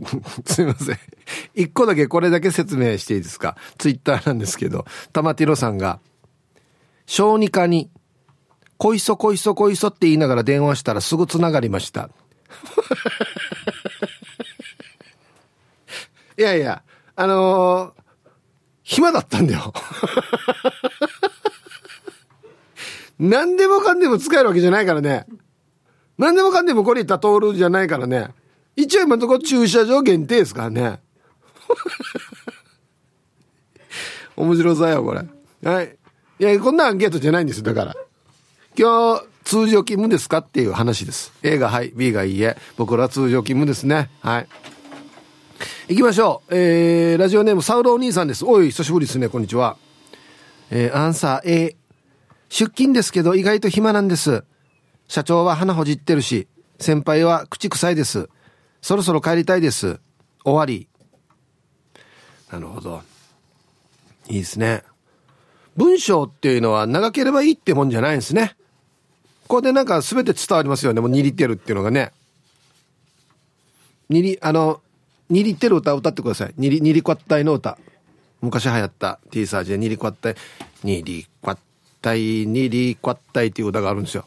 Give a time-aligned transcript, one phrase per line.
[0.46, 0.98] すいません。
[1.54, 3.56] 一個だけこれだけ説明していいですか？
[3.78, 6.00] ツイッターなんですけど、玉ティロさんが、
[7.06, 7.90] 小児科に、
[8.78, 12.08] こいそこいそこいそって言いながら電話したらすぐ繋がりました。
[16.38, 16.82] いやいや、
[17.16, 18.00] あのー、
[18.82, 19.72] 暇だったんだよ。
[23.18, 25.26] 何でもかんでも使えるわけじゃないからね。
[26.16, 28.28] 何でもかんでもこれ言った通るじゃないからね。
[28.76, 31.00] 一応今のところ駐車場限定ですからね。
[34.36, 35.70] 面白さよ、これ。
[35.70, 35.96] はい。
[36.38, 37.94] いや、こんなアンケートじゃないんですよ、だから。
[38.78, 41.32] 今日、通常勤務ですかっていう話です。
[41.42, 42.56] A がはい、B がいいえ。
[42.76, 44.10] 僕らは通常勤務ですね。
[44.20, 44.48] はい。
[45.88, 46.56] 行きましょう。
[46.56, 48.44] えー、ラジオネームサウロお兄さんです。
[48.44, 49.76] おい、久しぶりですね、こんにちは。
[50.70, 51.76] えー、アンサー A。
[52.48, 54.44] 出勤ですけど意外と暇なんです。
[55.08, 56.46] 社長は鼻ほじってるし、
[56.78, 58.28] 先輩は口臭いです。
[58.82, 60.00] そろそろ帰りたいです。
[60.44, 60.88] 終わり。
[62.50, 63.02] なるほど。
[64.28, 64.82] いいですね。
[65.76, 68.56] 文章っていうのは長ければいいってもんじゃないんですね。
[69.48, 71.00] ここでなんか全て伝わりますよね。
[71.00, 72.12] もう2リってるっていうのがね。
[74.10, 74.80] 2リ、あの、
[75.30, 76.54] 2リってる歌を歌ってください。
[76.58, 77.78] 2リ、2リクワッタイの歌。
[78.40, 80.36] 昔流行った T サージで2リクワッタイ、
[80.84, 81.58] 2リクワッ
[82.00, 84.24] タイ、2リクワッタイっていう歌があるんですよ。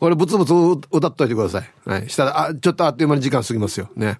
[0.00, 0.54] これブツブツ
[0.90, 1.70] 歌っといてください。
[1.84, 2.08] はい。
[2.08, 3.90] したら、あ、ちょっとあっという間に時間過ぎますよ。
[3.94, 4.18] ね。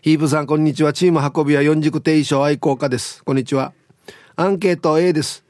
[0.00, 0.92] ヒープさん、こんにちは。
[0.92, 3.24] チーム運びは四軸定称愛好家です。
[3.24, 3.72] こんにちは。
[4.36, 5.44] アンケート A です。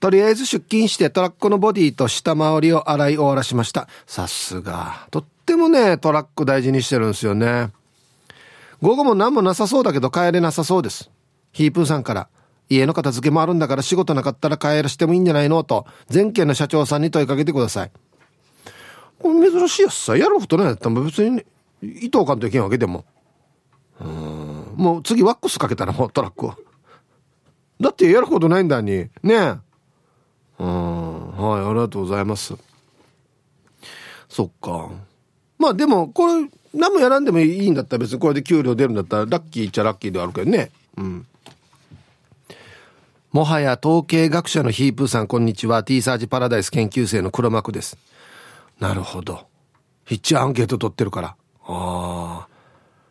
[0.00, 3.88] とりあえず出勤してトラックのボディと下回りを洗い終わらしました。
[4.04, 5.06] さすが。
[5.12, 7.70] とってもね、トラック大事にしてるんですよね。
[8.82, 11.08] 午後も何もなさそうだけど帰れなさそうです。
[11.52, 12.28] ヒープーさんから、
[12.68, 15.62] 家の片付けもあるんだから仕事なかったら帰らしてもいいんじゃないの？
[15.62, 17.92] と、全県の社長さんに問いかけてください。
[19.18, 20.16] これ珍しいやつさ。
[20.16, 21.44] やることないやったら別に、
[21.82, 23.04] 糸かんといけんわけでも。
[24.00, 24.74] うん。
[24.76, 26.50] もう次ワックスかけたらもうトラック。
[27.80, 29.08] だってやることないんだに。
[29.22, 29.54] ねえ。
[30.58, 31.36] うん。
[31.36, 32.54] はい、ありがとうございます。
[34.28, 34.90] そっか。
[35.58, 40.70] まあでも、これ、何もやらんでもいいんだったら別にこれで給料出るんだったらラッキーっちゃラッキーではあるけどね。
[40.96, 41.26] うん。
[43.32, 45.82] もはや統計学者のヒープーさん、こんにちは。
[45.84, 47.96] T サージパラダイス研究生の黒幕です。
[48.80, 49.46] なるほど。
[50.10, 51.36] 一応アンケート取ってるから。
[51.66, 52.48] ああ。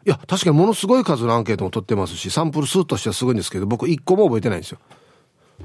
[0.06, 4.80] いや、確かにものすごい数のアンケートも取ってますし、サンプル数としてはすごいんですけど、僕一個も覚えてないんですよ。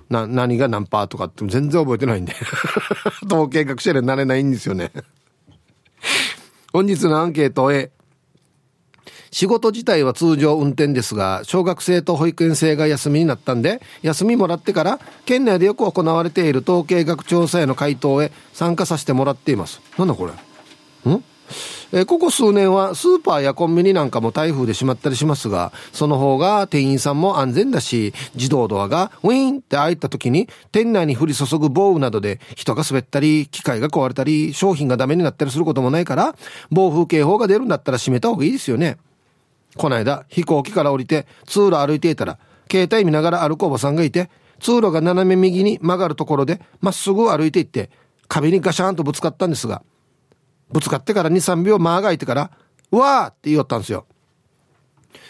[0.08, 2.34] な、何が何パーとかって全然覚えてないんで。
[3.26, 4.92] 統計学者になれないんですよね。
[6.72, 7.90] 本日のアンケートへ。
[9.30, 19.80] 仕事自体は通常運転ですが、小学生と保育園生が休みになったんで、休みもらってから、県内でよく行われている統計学調査への回答へ参加させてもらっています。
[19.98, 20.32] なんだこれ？
[21.12, 21.24] ん？
[21.94, 36.36] えここ数年はスーパーやコンビニなんかも台風で閉まったりしますが、その方が店員さんも安全だし、自動ドアがウィーンって開いた時に、店内に降り注ぐ暴雨などで人が滑ったり、機械が壊れたり、商品がダメになったりすることもないから、
[36.70, 38.98] 暴風警報が出るんだったら閉めた方がいいですよね。
[39.76, 42.38] こないだ飛行機から降りて通路歩いていたら、
[42.70, 44.30] 携帯見ながら歩くおばさんがいて、
[44.60, 47.90] 通路が斜め右に曲がるところで、まっすぐ歩いていって、
[48.28, 49.82] 壁にガシャンとぶつかったんですが、
[50.70, 52.50] ぶつかってから2、3秒間が空いてから、
[52.90, 54.06] うわーって言おったんですよ。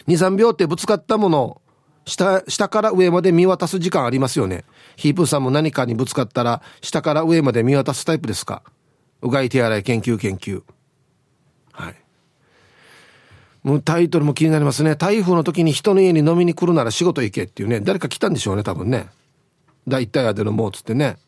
[0.08, 1.60] 2、3秒ってぶつかったものを、
[2.06, 4.64] 下、下から上まで見渡す時間ありますよね。
[4.96, 8.62] ヒープーさんも何かにぶつかったら、下から上まで見渡すタイプですか
[9.22, 10.62] うがい手洗い研究研究。
[13.62, 14.96] もうタイトルも気になりますね。
[14.96, 17.80] 台風の時に人の家に飲みに来るなら仕事行けっていうね。
[17.80, 19.08] 誰か来たんでしょうね、多分ね。
[19.86, 21.18] 大体やでのもうつってね。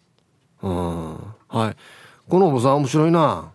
[0.63, 1.15] うん。
[1.49, 1.77] はい。
[2.29, 3.51] このおばさん面白いな。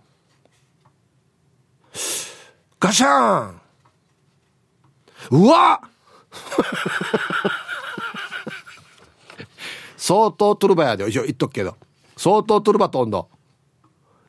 [2.80, 3.62] ガシャーン
[5.32, 5.82] うわ
[9.98, 11.78] 相当トゥルバやで、一応言っとくけど。
[12.18, 13.30] 相当トゥルバ飛んど。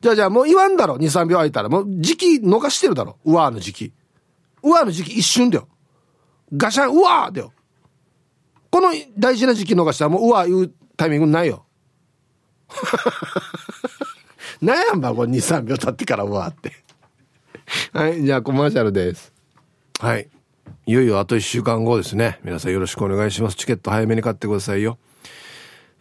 [0.01, 1.69] じゃあじゃあもう言わんだろ、2、3秒空いたら。
[1.69, 3.93] もう時期逃してるだろ、うわーの時期。
[4.67, 5.67] うわの時期一瞬だよ。
[6.55, 7.53] ガシャン、うわーだよ。
[8.69, 11.65] この大事な時期逃したらもううわー言うタイミングないよ。
[14.61, 16.71] 悩んば、これ2、3秒経ってからうわって。
[17.93, 19.33] はい、じゃあコマーシャルです。
[19.99, 20.29] はい。
[20.85, 22.39] いよいよあと1週間後ですね。
[22.43, 23.57] 皆さんよろしくお願いします。
[23.57, 24.97] チケット早めに買ってくださいよ。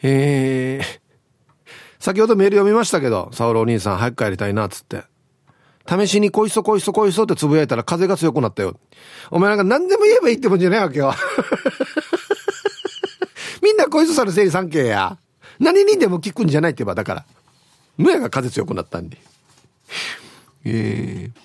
[0.02, 0.84] えー、
[1.98, 5.04] 先ほどメール読みましたけど、サウロお兄さん早く帰りたいな、っつって。
[5.88, 8.78] 試しにこいそこいそこいそってつぶやいたら風が強くなったよ。
[9.30, 11.12] お前なんか何でも言えばいいってもんじゃないわけよ。
[13.62, 15.18] みんなこいそさるせいに三景や。
[15.58, 17.24] 何にでも聞くんじゃないって言えばだから。
[17.96, 19.18] むやが風強くなったんで。
[20.64, 21.40] えー、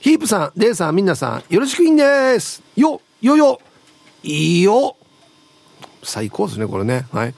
[0.00, 2.62] ヒープさん、デイさん、みんなさん、よろしくいんです。
[2.76, 3.60] よ、よよ、
[4.22, 4.96] いいよ。
[6.02, 7.06] 最高ですね、これね。
[7.12, 7.34] はい。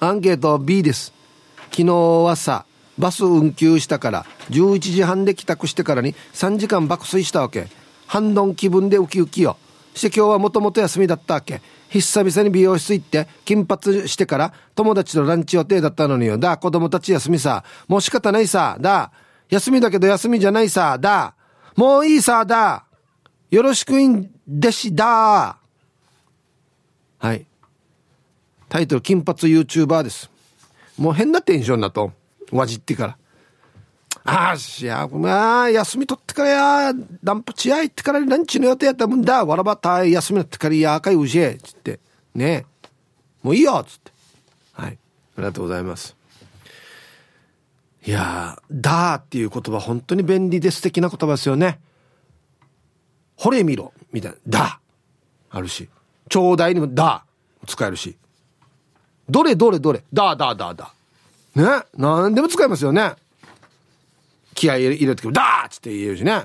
[0.00, 1.12] アンケート B です。
[1.70, 2.66] 昨日はさ、
[3.00, 7.68] バス運休したから11時半で帰宅してからに3時間爆睡したわけ。
[8.06, 9.56] 半ドン気分でウキウキよ。
[9.94, 11.62] して今日はもともと休みだったわけ。
[11.88, 16.38] 久々に美容室行って金髪してから友達とランチ予定だったのによ。
[16.38, 17.64] だ子供たち休みさ。
[17.88, 18.76] もう仕方ないさ。
[18.80, 19.12] だ。
[19.48, 20.98] 休みだけど休みじゃないさ。
[20.98, 21.34] だ。
[21.76, 22.44] もういいさ。
[22.44, 22.84] だ。
[23.50, 25.56] よろしくいんでしだ。
[27.18, 27.46] はい。
[28.68, 30.30] タイトル金髪 YouTuber です。
[30.98, 32.12] もう変なテンションだと。
[32.52, 33.16] わじってから。
[34.24, 36.48] ああ、しや、まあ、休み取ってから
[36.88, 36.92] や、
[37.22, 42.00] ダンプチア行ってからランチの予定やったもんだ、わらばた、休み取ってからや、かいうじえ、つって。
[42.34, 42.66] ね
[43.42, 44.12] もういいよ、つって。
[44.72, 44.90] はい。
[44.90, 44.96] あ
[45.38, 46.16] りがとうございます。
[48.06, 51.80] いやだーっていう言葉本当に便利で素敵な言葉ですよね。
[53.36, 54.38] ほれ見ろ、みたいな。
[54.46, 54.80] だ
[55.50, 55.88] あるし。
[56.28, 57.24] ちょうだいにもだ
[57.66, 58.16] 使えるし。
[59.28, 60.94] どれどれどれだだだだ。
[61.60, 63.14] ね何でも使えますよね。
[64.54, 65.32] 気合入れてくる。
[65.32, 66.44] ダーッつって言えるしね。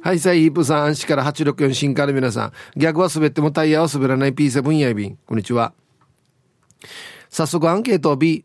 [0.00, 2.52] はいさいヒープさん安心から864新から皆さん。
[2.76, 4.34] 逆は滑ってもタイヤは滑らない。
[4.34, 5.18] P7 やいびん。
[5.26, 5.72] こんにちは。
[7.28, 8.44] 早速アンケートを B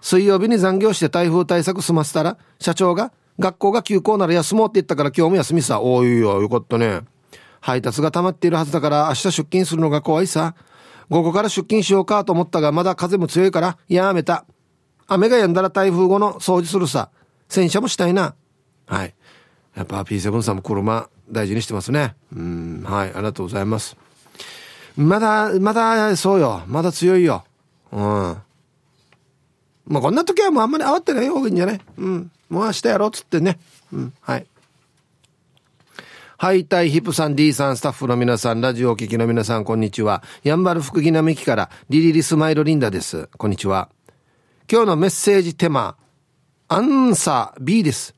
[0.00, 5.80] 水曜日に残業して台風対策済ませたら社長が学校が休校なら休もうって言ったから今日も休みさ。
[5.80, 7.02] おいよよかったね。
[7.60, 10.54] 配達が溜まっているはずだから明日出勤するのが怖いさ。
[11.08, 14.44] 午後から出勤しようかと思ったが、まだ風も強いから、やめた。
[15.06, 17.10] 雨が止んだら台風後の掃除するさ。
[17.48, 18.34] 洗車もしたいな。
[18.86, 19.14] はい。
[19.76, 22.16] やっぱ P7 さんも車大事にしてますね。
[22.34, 23.96] うん、はい、ありがとうございます。
[24.96, 26.62] まだ、まだ、そうよ。
[26.66, 27.44] まだ強いよ。
[27.92, 28.00] うん。
[28.00, 31.80] まあ、こんな時はもうあんまり慌てない方がいいんじゃない？
[31.98, 32.32] うん。
[32.48, 33.60] もう明日やろうっつってね。
[33.92, 34.46] うん、はい。
[36.38, 40.22] ハイタイヒップさん D さんスタッフの皆さんラジオお聞きの皆さんこんにちは。
[40.42, 43.30] やんばる福木並木からリリリスマイルリンダです。
[43.38, 43.88] こんにちは。
[44.70, 45.96] 今日のメッセージテーマ
[46.68, 48.14] アンサー B です。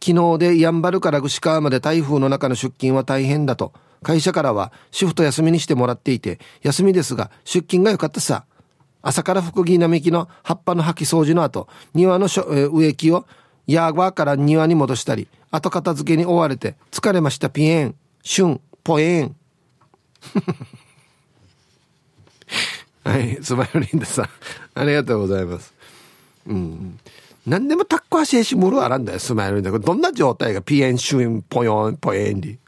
[0.00, 3.72] 昨日でやんばるから串川まで台風の中の出勤は大変だと
[4.04, 8.44] 会社からはシフト休みにしてもらっていて休みですが出勤が良かったさ。
[9.02, 13.26] 朝から福木並木の葉っぱの掃き掃除の後庭の植木を
[13.68, 17.50] ヤーバーから庭に戻したり後片付けに追われて疲れました。
[17.50, 17.94] ピエン。
[18.22, 18.60] シュン。
[18.82, 19.36] ポエン。
[23.04, 23.38] はい。
[23.42, 24.28] スマイルリンダさん。
[24.74, 25.72] ありがとうございます。
[26.46, 26.98] うん。
[27.46, 29.18] 何でもタッコ足へしむるあらんだよ。
[29.18, 29.78] スマイルリンダ。
[29.78, 30.62] どんな状態が？
[30.62, 32.58] ピエンシュンポヨンポエンリ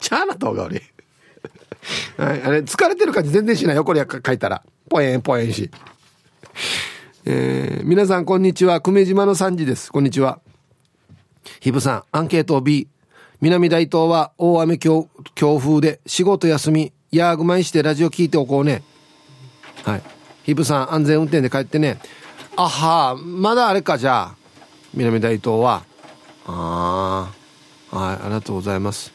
[0.00, 0.82] チャーな動画俺
[2.18, 3.84] はい、あれ疲れてる感じ全然しないよ。
[3.84, 4.62] これ書いたら。
[4.88, 5.70] ポエンポエンし。
[7.26, 8.80] えー、皆さんこんにちは。
[8.80, 9.92] 久米島の三時です。
[9.92, 10.40] こんにちは。
[11.60, 12.88] ひぶさんアンケート B
[13.42, 18.82] 南大東は大雨強強風で仕事休みヤーグマイしてラジオ聞いておこうね。
[19.84, 20.02] はい。
[20.44, 21.98] ひぶさん安全運転で帰ってね。
[22.56, 24.34] あはまだあれかじゃあ。
[24.94, 25.84] 南大東は。
[26.46, 27.30] あ
[27.92, 29.12] あはいありがとうございます。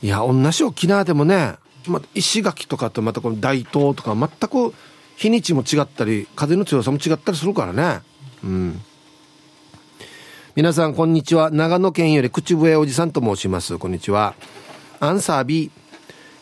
[0.00, 1.56] いや同じ沖縄でもね、
[1.86, 4.74] ま、石垣とかとまたこの大東とか全く
[5.18, 8.02] 日にちも違ったり風の強さも違ったりするからね。
[8.44, 8.80] うん。
[10.54, 11.50] 皆さんこんにちは。
[11.50, 13.78] 長野県より口笛おじさんと申します。
[13.78, 14.34] こんにちは。
[15.00, 15.72] アンサー B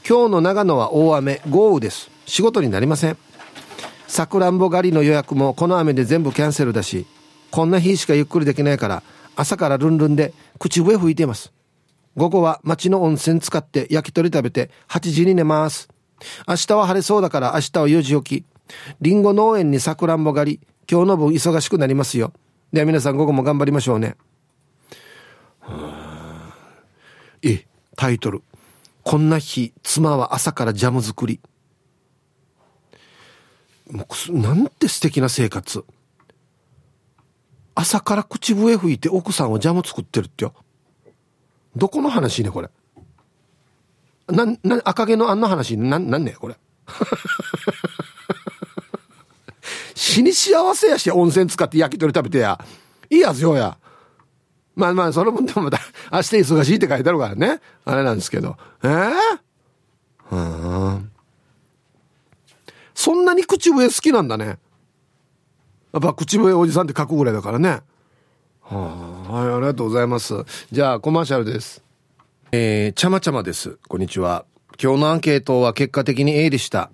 [0.07, 1.41] 今日の長野は大雨。
[1.49, 2.11] 豪雨です。
[2.27, 3.17] 仕事になりません。
[4.07, 7.07] さくらんぼ狩りの予約もこの雨で全部キャンセルだし
[7.51, 9.03] こんな日しかゆっくりできないから
[9.37, 11.51] 朝からルンルンで口笛吹いてます。
[12.15, 15.89] 午後は町の温泉使って焼き鳥食べて8時に寝ます。
[16.47, 18.56] 明日は晴れそうだから明日は4時起き。
[19.01, 22.33] りんご農園にさくらんぼ狩り今日の分忙しくなりますよ。
[22.73, 24.17] では皆さん午後も頑張りましょうね。
[27.43, 28.43] えタイトル
[29.03, 31.41] 「こんな日妻は朝からジャム作り」
[34.31, 35.85] なんて素敵な生活。
[37.77, 40.55] 朝から口笛吹いて奥さんはジャム作ってるってよ。
[41.77, 42.71] どこの話ねこれ。
[44.29, 45.77] な、な、赤毛のあんの話？
[45.77, 46.57] な、なんねこれ。
[49.97, 52.63] 死に幸せやし、温泉使って焼き鳥食べてや。
[53.09, 53.79] いいやつよや。
[54.77, 55.81] まあまあ、その分でもまた、
[56.13, 57.63] 明日忙しいって書いてあるからね。
[57.87, 58.59] あれなんですけど。
[58.85, 61.11] ええー、うん。
[62.95, 64.59] そんなに口笛好きなんだね。
[65.93, 67.81] やっぱ口笛おじさんって書くぐらいだからね。
[68.61, 70.35] はあ、はい、ありがとうございます。
[70.71, 71.83] じゃあ、コマーシャルです。
[72.53, 73.79] えー、ちゃまちゃまです。
[73.89, 74.45] こんにちは。
[74.79, 76.91] 今日のアンケートは結果的に A でした。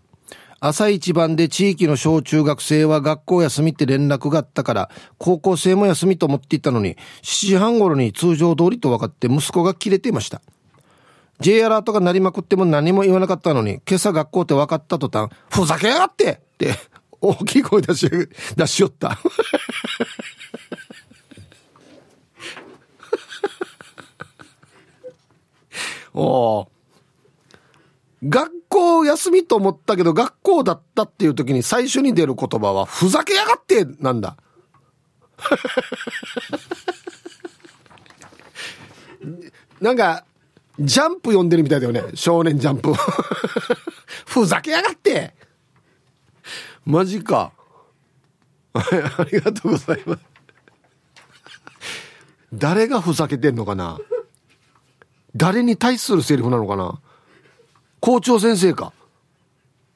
[0.65, 10.41] 朝一番で地域の小中学生は学校休みって連絡があったから、高校生も休みと思っていたのに、7時半頃に通常通りと分かって息子が切れていました。
[11.41, 16.77] J アラートが鳴りまくっても何も言わなかったのに、今朝学校って分かった途端、ふざけやがってって
[17.21, 18.09] 大きい声出し、
[18.57, 19.19] 出しよった。
[26.15, 26.72] おお。
[28.25, 34.37] 学校休みと思ったけど学校だったっていう時に最初に出る言葉は、ふざけやがってなんだ。
[39.81, 40.25] なんか、
[40.79, 42.05] ジャンプ読んでるみたいだよね。
[42.15, 42.95] 少年ジャンプ。
[44.27, 45.35] ふざけやがって
[46.85, 47.53] マジか。
[48.73, 48.83] あ
[49.31, 50.23] りがとうございます。
[52.55, 53.99] 誰がふざけてんのかな
[55.35, 57.01] 誰に対するセリフなのかな
[58.03, 58.93] 校長先生か。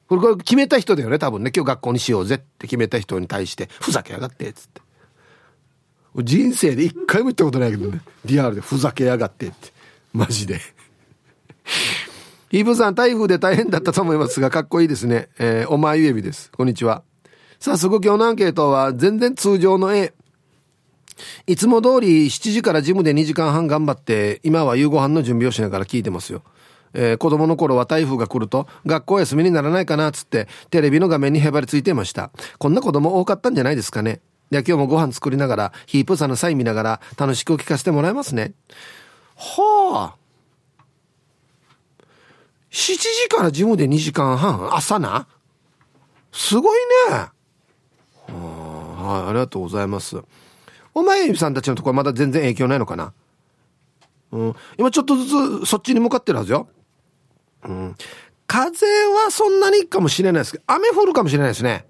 [0.07, 1.51] これ、これ決めた人だよね、多分ね。
[1.53, 4.81] 今日学校にしようぜって決めた人に対して、ふざけやがって、つって。
[6.23, 7.99] 人生で一回も言ったことないけどね。
[8.23, 9.73] リアルでふざけやがってって。
[10.13, 10.61] マジで。
[12.49, 15.27] イブさん、台風で大変だったと思いますが、かっこいいですね。
[15.37, 16.49] えー、おまゆえびです。
[16.51, 17.03] こんにちは。
[17.59, 20.13] 早速今日のアンケートは、全然通常の A。
[21.45, 26.41] いつも通り7時からジムで2時間半頑張って、今は夕ご飯の準備をしながら聞いてますよ。
[26.99, 32.31] えー、子供の頃は台風が来ると学校休みにならないかなっつってテレビの画面にへばりついてました。
[32.57, 34.19] こんな子供多かったんじゃないですかね。
[34.49, 38.53] で、今日もご飯作りながらヒープさんのサイン見ながら楽しく聞かせてもらいますね。
[39.35, 40.17] はあ。
[42.71, 44.75] 7時からジムで2時間半？
[44.75, 45.27] 朝な？
[46.31, 46.79] すごい
[47.11, 47.15] ね。
[47.15, 47.31] は
[48.27, 50.17] あ、はい、ありがとうございます。
[50.95, 53.13] お前さんたちのところまだ全然影響ないのかな？
[54.31, 54.55] うん。
[54.77, 55.27] 今ちょっとず
[55.63, 56.67] つそっちに向かってるはずよ。
[57.63, 57.95] うん。
[58.45, 61.85] 風はそんなにかもしれないですけど、雨降るかもしれないですね。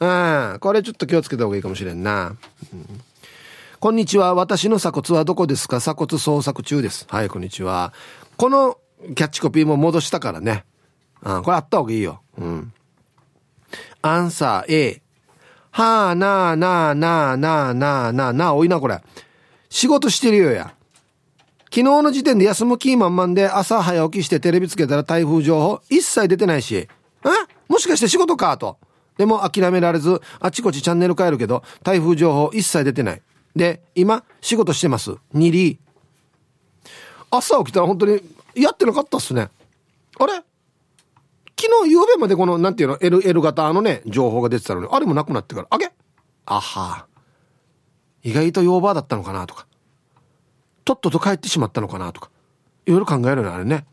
[0.00, 0.58] うん。
[0.60, 2.36] これちょっと気をつけた方がいいかもしれんな。
[2.72, 3.00] うん、
[3.80, 4.34] こんにちは。
[4.34, 5.78] 私の鎖骨はどこですか？
[5.80, 7.06] 鎖骨捜索中です。
[7.08, 7.92] はい、こんにちは。
[8.36, 8.78] この
[9.14, 10.64] キャッチコピーも戻したからね。
[11.22, 12.22] うん、これあった方がいいよ。
[12.38, 12.72] うん。
[14.02, 15.02] アンサー A。
[15.70, 19.02] はあなあなあなあなあなあなあなあ、多いなこれ。
[19.68, 20.74] 仕事してるよや。
[21.74, 26.88] 昨日の時点で休む気満々で朝早起きしてテレビつけたら台風情報一切出てないし、え？
[27.66, 28.78] もしかして仕事かと。
[29.18, 33.22] でも諦められず、あちこちチャンネル変えるけど、台風情報一切出てない。
[33.56, 35.16] で、今、仕事してます。
[35.34, 35.80] 2リ
[37.32, 38.20] 朝起きたら本当に
[38.54, 39.48] やってなかったっすね。
[40.20, 40.32] あれ？
[41.60, 45.90] 昨日夕べまでこの、なんていうの、L、L 型のね、情報が出てたのに、あれもなくなってから、あげ？
[46.46, 47.06] あは。
[48.22, 49.66] 意外とヨーバーだったのかなとか。
[50.84, 52.30] とっとと帰ってしまったのかなとか。
[52.86, 53.86] いろいろ考えるのあれね。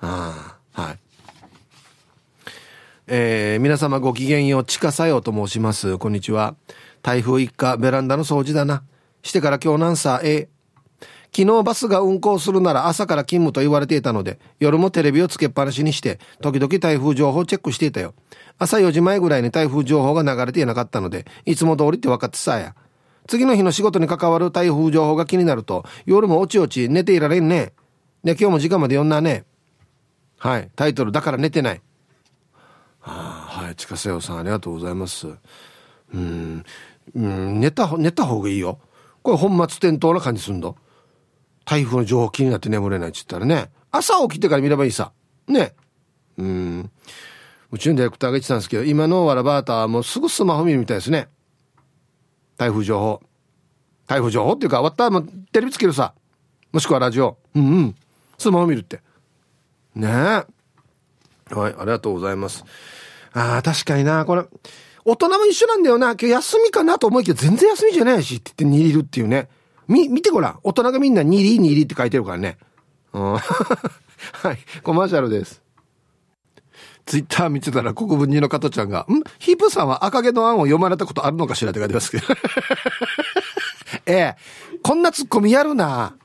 [0.00, 0.98] ああ、はい。
[3.06, 5.98] えー、皆様ごきげんよう、ちかさよと申します。
[5.98, 6.54] こんにちは。
[7.02, 8.82] 台風一過、ベランダの掃除だな。
[9.22, 10.48] してから今日なんさ、え
[11.34, 18.14] 昨日バスが運行するなら朝から勤務と言われていたので、夜もテレビをつけっぱなしにして、時々台風情報をチェックしていたよ。
[18.56, 22.76] 朝4時前ぐらいに台風情報が流れていなかったので、いつも通りって分かってさや。
[23.26, 27.72] 次の日の仕事に関わる台風情報が気になると、夜もおちおち寝ていられんね。
[28.22, 29.44] で、今日も時間まで読んだね。
[30.38, 30.70] はい。
[30.76, 31.80] タイトル、だから寝てない。
[33.00, 33.76] はあ、はい。
[33.76, 35.28] 近瀬よさん、ありがとうございます。
[36.12, 36.64] うん。
[37.14, 38.78] うん、寝た、寝た方がいいよ。
[39.22, 40.76] これ本末転倒な感じすんの。
[41.64, 43.70] 台風の情報気になって眠れないって言ったらね。
[43.90, 45.12] 朝起きてから見ればいいさ。
[45.48, 45.74] ね。
[46.36, 46.90] うん。
[47.70, 51.28] 宇宙のディレクターが言ってたんですけど、今のわらバーターはもうすぐスマホ見るみたいですね。
[52.56, 53.20] 台風情報。
[54.06, 56.14] 台風情報っていうか、終わったらもうテレビつけるさ。
[56.72, 57.36] もしくはラジオ。
[57.54, 57.94] うんうん。
[58.38, 59.00] スマホ見るって。
[59.94, 60.10] ねえ。
[61.54, 62.64] はい、ありがとうございます。
[63.32, 64.44] ああ、確かにな、これ。
[65.04, 66.12] 大人も一緒なんだよな。
[66.12, 69.48] 今日休みかなと思いきや全然休みじゃないしって言って握るっていうね。
[69.86, 70.58] み、見てごらん。
[70.62, 72.58] 大人がみんな2リ2リって書いてるからね。
[73.12, 73.36] うん。
[73.36, 74.58] はい。
[74.82, 75.63] コマーシャルです。
[77.06, 79.22] ツイッター見てたら国分寺の加トちゃんが、ん？
[79.38, 82.24] ヒープさんは赤毛の案を読まれたことあるのかしらって書いてますけど。
[84.06, 84.36] ええ、
[84.82, 86.16] こんなツッコミやるな。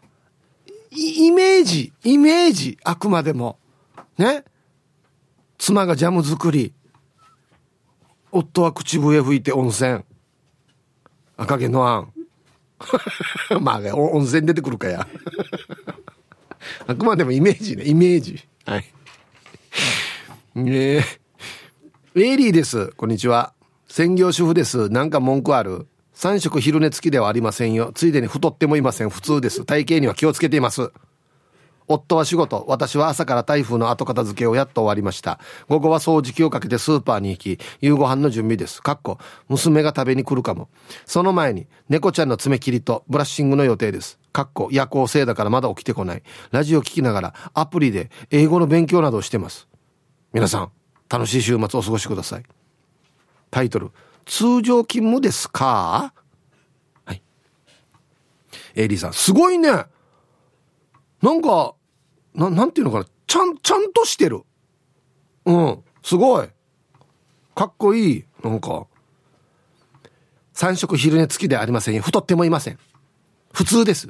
[0.92, 3.60] イメージ、イメージ、あくまでも。
[4.18, 4.44] ね？
[5.58, 6.74] 妻がジャム作り。
[8.32, 10.04] 夫は口笛吹いて温泉。
[11.36, 12.14] 赤毛の案。
[13.62, 15.08] まあ、温泉出てくるかや。
[16.88, 18.48] あくまでもイメージね、イメージ。
[18.66, 18.94] はい。
[20.68, 21.04] え。
[22.16, 22.88] ウェイリーです。
[22.98, 23.54] こんにちは。
[23.88, 24.90] 専業主婦です。
[24.90, 27.92] なんか文句ある？3食昼寝付きではありませんよ。
[27.94, 29.10] ついでに太ってもいません。
[29.10, 29.64] 普通です。
[29.66, 30.92] 体型には気をつけています。
[31.92, 35.40] 夫は仕事、私は朝から台風の後片付けをやっと終わりました。
[35.68, 38.82] 午後は掃除機をかけてスーパーに行き、夕ご飯の準備です。
[38.84, 40.70] かっこ、娘が食べに来るかも。
[41.08, 44.20] その前に、猫ちゃんの爪切りとブラッシングの予定です。
[44.32, 46.22] かっこ、夜行性だからまだ起きてこない。
[46.52, 49.69] ラジオ聞きながら、アプリで英語の勉強などをしてます。
[50.32, 50.72] 皆さん、
[51.10, 52.44] 楽しい週末をお過ごしください。
[53.50, 53.92] タイトル、
[54.26, 56.14] 通常勤務ですか？
[57.06, 57.22] はい。
[58.76, 61.74] エイリーさん、すごいねなんか、
[62.36, 63.06] な、なんていうのかな？
[63.26, 64.44] ちゃん、ちゃんとしてる。
[65.46, 66.50] うん、すごい。
[67.56, 68.26] かっこいい。
[68.44, 68.86] なんか。
[70.54, 72.04] 三食昼寝付きでありませんよ。
[72.04, 72.78] 太ってもいません。
[73.52, 74.10] 普通です。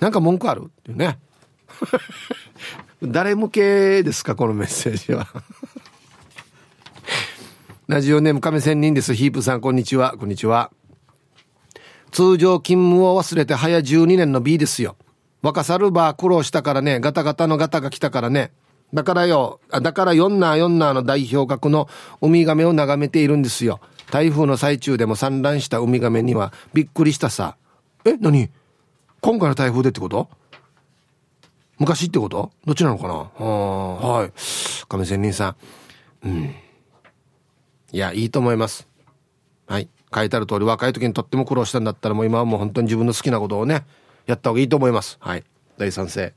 [0.00, 0.64] なんか文句ある？
[0.66, 1.20] っていうね。
[3.02, 5.26] 誰向けですかこのメッセージは
[7.88, 9.12] ラジオネーム亀仙人です。
[9.12, 10.16] ヒープさん、こんにちは。
[10.16, 10.70] こんにちは。
[12.12, 14.96] 通常勤務を忘れて早12年の B ですよ。
[15.42, 18.52] 若さるば苦労したからね、ガタガタのガタが来たからね。
[18.94, 21.88] だからよ、だからヨンナーヨンナーの代表格の
[22.20, 23.80] ウミガメを眺めているんですよ。
[24.12, 27.56] 台風の最中でも産卵したウミガメにはびっくりしたさ。
[28.04, 28.48] え、何？
[29.20, 30.28] 今回の台風でってこと？
[31.82, 32.52] 昔ってこと？
[32.64, 33.14] どっちなのかな？
[33.44, 34.32] はい。
[34.88, 35.56] 亀仙人さ
[36.22, 36.28] ん。
[36.28, 36.54] うん。
[37.90, 38.86] いや、いいと思います。
[39.66, 39.88] はい。
[40.14, 43.84] 書いてある通り、若い時にとっても苦労したんだったら、もう今はもう本当に自分の好きなことをね、
[44.26, 45.16] やった方がいいと思います。
[45.18, 45.42] はい。
[45.76, 46.32] 大賛成。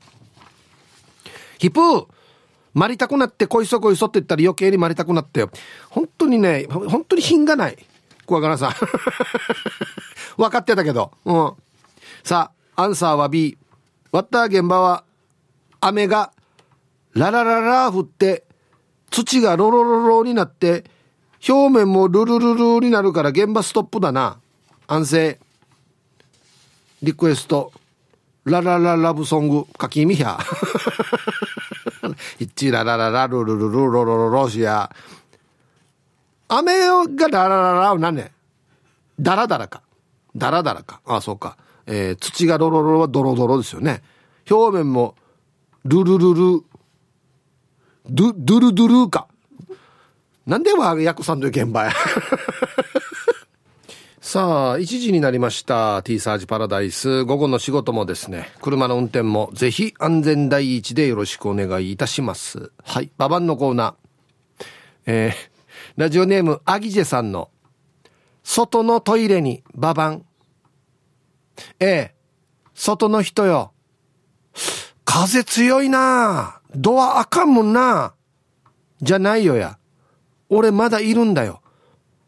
[1.58, 2.06] ヒプー
[2.74, 5.50] まりたくなってこいそこいそって言ったら余計にまりたくなってよ。
[5.88, 7.78] 本当にね、本当に品がない。
[8.26, 8.72] 小若さん。
[10.36, 11.12] 分かってたけど。
[11.24, 11.52] うん。
[12.24, 13.56] さあ、アンサーは B。
[14.10, 15.04] 割った現場は
[15.86, 16.32] 雨が
[17.14, 18.44] ララララ降って
[19.10, 20.84] 土がロロロロになって
[21.48, 24.40] 表面もルルルルになるから現場ストップだな。
[24.88, 25.38] 安静。
[27.02, 27.72] リクエスト。
[28.44, 30.38] ララララブソング書きみや
[32.38, 34.90] 一ララララルルルルロロロロシア。
[36.48, 36.80] 雨
[37.16, 38.32] がララララを何ね
[39.20, 39.82] ダラダラか。
[40.34, 41.00] ダラダラか。
[41.06, 41.56] あそうか。
[41.86, 44.02] えー、土がロロロはドロドロですよね。
[44.50, 45.14] 表面も
[45.86, 46.64] ルルルル、
[48.10, 49.28] ドゥ、ドゥルドゥルか。
[50.44, 51.92] なんではヤクさんという現場や。
[54.20, 56.02] さあ、1時になりました。
[56.02, 57.22] T サージパラダイス。
[57.22, 62.72] 午後の仕事もですね、車の運転もぜひ安全第一でよろしくお願いいたします。
[62.82, 63.12] はい。
[63.16, 63.94] ババンのコーナー。
[65.06, 65.34] えー、
[65.96, 67.50] ラジオネーム、アギジェさんの、
[68.42, 70.24] 外のトイレにババン。
[71.78, 72.14] ええ
[72.74, 73.72] 外の人よ。
[75.18, 78.12] 風強いなドアあかんもんな
[79.00, 79.78] じゃないよや。
[80.50, 81.62] 俺まだいるんだよ。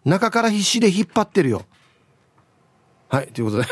[0.07, 1.67] 中から必死で引っ張ってるよ。
[3.11, 3.69] はい、ということで。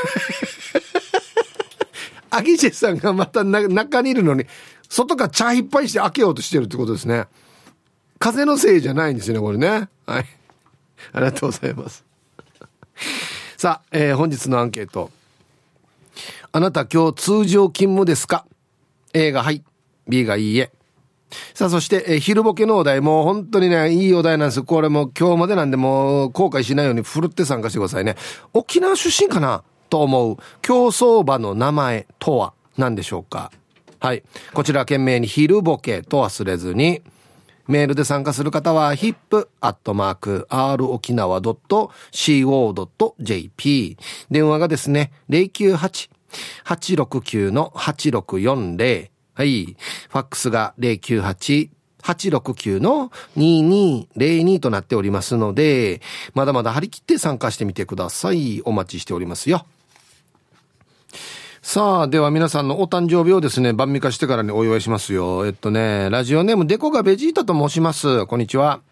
[2.31, 4.45] アギジェさんがまた中にいるのに、
[4.87, 7.27] 外から茶いっぱいして開けようとしてるってことですね。
[8.19, 9.89] 風のせいじゃないんですよね、これね。
[10.05, 10.27] はい。
[11.15, 12.05] ありがとうございます。
[13.57, 15.11] さあ、えー、本日のアンケート。
[16.53, 18.45] あなた今日通常勤務ですか？
[19.17, 19.65] A がはい。
[20.07, 20.71] B がいいえ。
[21.55, 28.15] さあ、そして、え昼ボケのお題、もう本当にね、いいお題なんですこれも今日までなんで、もう後悔しないようにふるって参加してくださいね。
[28.53, 29.65] 沖縄出身かな？
[29.89, 33.51] と思う競走馬の名前とは何でしょうか？
[34.01, 34.23] はい。
[34.53, 37.01] こちら懸命に昼ボケと忘れずに、
[37.69, 41.41] メールで参加する方は hip.r 沖縄
[42.13, 42.37] .co.jp
[44.31, 46.11] 電話がですね、098
[46.65, 49.11] 869-8640。
[49.35, 49.65] はい。
[49.67, 51.71] ファックスが098。
[52.07, 56.01] 869-2202となっておりますので、
[56.35, 58.63] まだまだ張り切って参加してみてください。
[58.65, 59.67] お待ちしておりますよ。
[61.69, 65.47] さあ、では皆さんのお誕生日をですね、晩味化してからにお祝いしますよ。
[65.47, 68.25] えっとね、ラジオネームデコがベジータと申します。
[68.27, 68.83] こんにちは。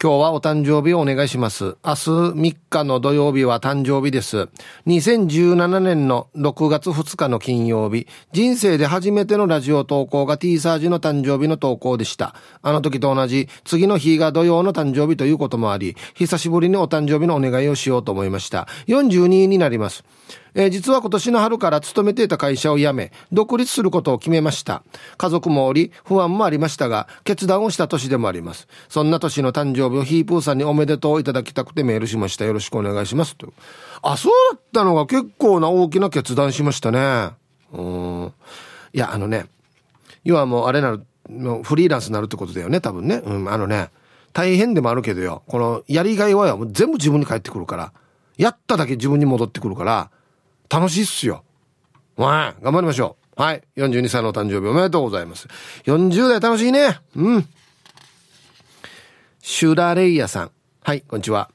[0.00, 1.64] 今日はお誕生日をお願いします。
[1.64, 4.50] 明日3日の土曜日は誕生日です。
[4.86, 12.34] 2017年の6月2日の金曜日、人生で初めてのラジオ投稿が T サージの誕生日の投稿でした。
[12.60, 18.68] あの時と同じ、次の日が土曜の誕生日ということもあり、久しぶりにお誕生日のお願いをしようと思いました。
[18.86, 20.04] 42になります。
[20.58, 24.82] えー、実は今年の春から勤めていた会社を辞め、独立することを決めました。
[25.16, 28.66] 家族もおり、不安もありましたが、決断をした年でもあります。
[28.88, 32.44] そんな年の誕生日をヒープーさんにおめでとういただきたくてメールしました。
[32.44, 33.36] よろしくお願いします。
[33.36, 33.52] と。
[34.02, 37.30] あ、そうだったのが結構な大きな決断しましたね。
[37.72, 38.32] うん。
[38.92, 39.46] いや、あのね、
[40.24, 41.04] 要はもうあれなる、
[41.62, 43.22] フリーランスになるってことだよね、多分ね。
[43.24, 43.90] うん、あのね、
[44.32, 47.92] 大変でもあるけどよ、このやりがいはよ、全部自分に返ってくるから、
[48.38, 50.10] やっただけ自分に戻ってくるから、
[50.68, 51.44] 楽しいっすよ。
[52.16, 53.42] はい、頑張りましょう。
[53.42, 53.62] はい。
[53.76, 55.46] 42歳のお誕生日おめでとうございます。
[55.84, 56.98] 40代楽しいね。
[57.16, 57.48] うん。
[59.40, 60.50] シュラレイヤさん。
[60.82, 61.50] はい、こんにちは。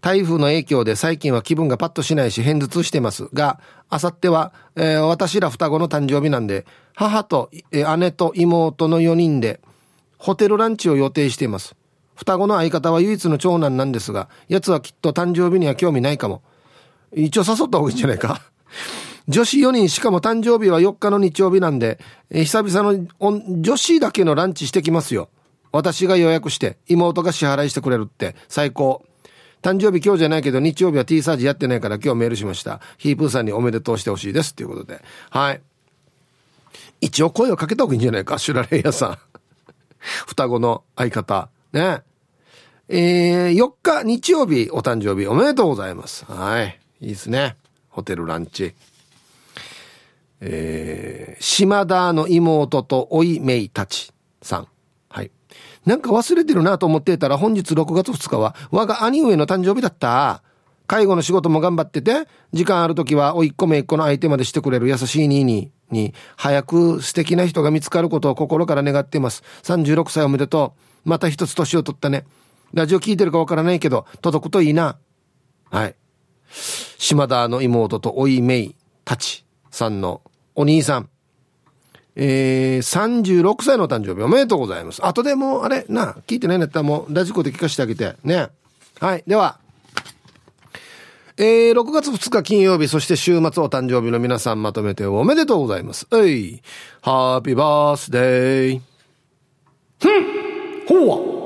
[0.00, 9.60] 台風の影響で最近は気分がパッとしないし偏頭痛してますが、あさっては、えー、私ら双子の誕生日なんで、母と、えー、姉と妹の4人で、
[10.18, 11.74] ホテルランチを予定しています。
[12.14, 16.42] 双子の相方は唯一の長男なんですが、奴はきっと誕生日には興味ないかも。
[17.14, 18.42] 一応誘った方がいいんじゃないか。
[19.28, 21.98] 女子4人しかも誕生日は4日の日曜日なんで、
[22.30, 23.08] え、久々の
[23.60, 25.28] 女子だけのランチしてきますよ。
[25.70, 29.04] 私が予約して妹が支払いしてくれるって最高。
[29.60, 32.80] 誕生日今日じゃないけど日曜日は T サージやってないから今日メールしました。
[32.96, 34.54] ヒープーさんにおめでとうしてほしいです。
[34.54, 35.02] ということで。
[35.30, 35.60] はい。
[37.00, 38.38] 一応声をかけた方がいいんじゃないか。
[38.38, 39.18] シュラレイヤさん。
[40.26, 41.50] 双子の相方。
[41.72, 42.02] ね。
[42.88, 46.24] えー、4日日曜日お誕生日おめでとうございます。
[46.24, 46.80] はい。
[47.00, 47.56] いいですね。
[47.88, 48.74] ホテルランチ。
[50.40, 54.68] えー、島田の妹とおいめいたちさん。
[55.08, 55.30] はい
[55.84, 60.42] なんか忘れてるなと思っていたら本日6月2日は我が兄上の誕生日だった。
[60.86, 69.42] 介護の仕事も頑張ってて、時間ある時はおいっ子めいっ子の相手までしてくれる優しい兄に、に、早く素敵な人が見つかることを心から願っています。
[69.64, 71.08] 36歳おめでとう。
[71.08, 72.24] また一つ年を取ったね。
[72.72, 74.96] ラジオ聞いてるかわからないけど、届くといいな。
[75.70, 75.94] はい。
[76.50, 80.22] 島田の妹とおいめいたちさんの
[80.54, 81.08] お兄さん。
[82.20, 85.06] えー、36歳の誕生日おめでとうございます。
[85.06, 88.16] 後でもう、あれ、な、聞いてないんだったらもう、ラジコで聞かせてあげて。
[88.24, 88.48] ね。
[88.98, 89.22] はい。
[89.24, 89.60] では、
[91.36, 96.08] えー、6月2日金曜日、そして週末お誕生日の皆さんまとめておめでとうございます。
[96.12, 96.60] えい。
[97.00, 98.80] ハッピーバースデー。
[100.00, 101.38] ふんほうわ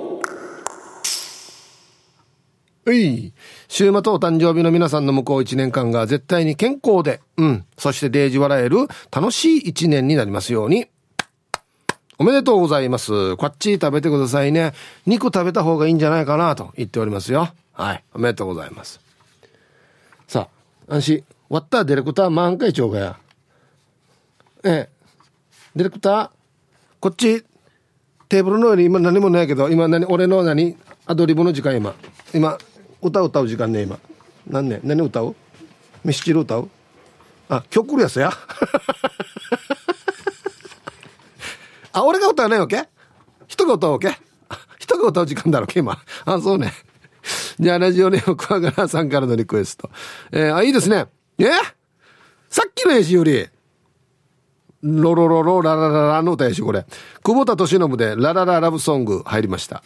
[2.86, 3.34] うい。
[3.72, 7.64] 週末お誕生日の皆さんの向こう一年間が絶対に健康で、うん。
[7.78, 8.80] そしてデージ笑える
[9.10, 10.88] 楽しい一年になりますように。
[12.18, 13.34] おめでとうございます。
[13.38, 14.74] こっち食べてくださいね。
[15.06, 17.48] 肉食べた方がいいんじゃないかなと言っておりますよ。
[17.72, 18.04] はい。
[18.12, 19.00] おめでとうございます。
[20.28, 20.48] さ
[20.86, 21.24] あ、安心。
[21.48, 23.18] 割ったらディレクター満開長がや。
[24.64, 24.88] ええ。
[25.76, 26.30] ディレクター、
[27.00, 27.42] こっち、
[28.28, 31.94] テーブルの上に今何もないけど、今何、俺の何、アドリブの時間今。
[32.34, 32.58] 今、
[33.02, 33.98] 歌歌う時間ね今。
[34.48, 35.34] 何ね何歌う？
[36.04, 36.68] ミスチル歌う？
[37.48, 38.32] あ曲来るやつや？
[41.92, 42.88] あ俺が歌わないわけ？
[43.46, 44.16] 人が歌うわけ？
[44.78, 45.98] 人が歌う時間だろう今。
[46.24, 46.72] あそうね。
[47.60, 49.90] じゃあラジオネームクワガラさんからのリクエスト。
[50.32, 51.06] えー、あいいですね。
[51.38, 51.44] え
[52.48, 53.48] さっきの絵師より。
[54.82, 56.84] ロロロロララララの歌やしこれ。
[57.22, 59.84] 久保田敏信でララララブソング入りました。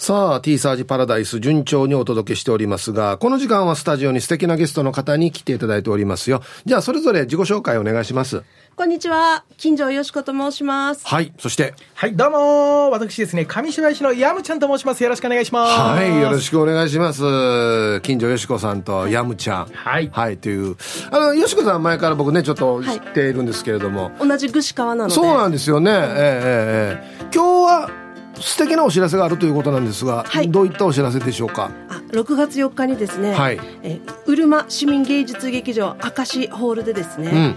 [0.00, 6.40] さあ、T サージパラダイス順調にお届けしておりますが、この時間はスタジオに素敵なゲストの方に来ていただいておりますよ。
[6.64, 8.44] じゃあ、それぞれ自己紹介お願いします。
[8.76, 9.44] こんにちは。
[9.56, 11.04] 金城よしこと申します。
[11.04, 11.32] はい。
[11.36, 11.74] そして。
[11.94, 15.02] はい、どうも私ですね、上白石のヤムちゃんと申します。
[15.02, 15.80] よろしくお願いします。
[15.80, 16.22] はい。
[16.22, 18.00] よろしくお願いします。
[18.02, 19.66] 金城よしこさんとヤムちゃん。
[19.66, 20.08] はい。
[20.12, 20.38] はい。
[20.38, 20.76] という。
[21.10, 24.12] あの、よしこさん前から僕ね、ちょっと知っているんですけれども。
[24.16, 25.14] はい、同じ串川なので。
[25.16, 25.90] そうなんですよね。
[25.90, 28.07] えー、えー、えー、今日は、
[28.40, 31.70] 素敵なお知らせがあるということなんですが、はい、どういったお知らせでしょうか？
[31.88, 37.56] あ6月4日にですね、はい、えうるま市民芸術劇場明石ホールでですね、うん。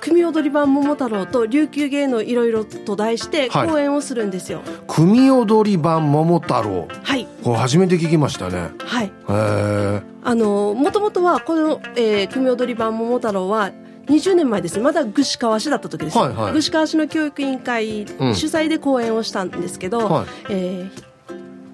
[0.00, 6.88] 組踊り版桃太郎と琉球芸能いろいろと題して公演をするんですよ、はい、組踊り版桃太郎。
[7.02, 7.28] はい。
[7.44, 8.70] こ初めて聞きましたね。
[8.78, 9.06] はい。
[9.06, 13.72] へえあのもともとはこの、えー、組踊り版桃太郎は
[14.12, 20.90] 20年前ですまだ串川市だった時です、はいはい、串川市の教育委員会主催で講演をしたんですけど、うんはい、え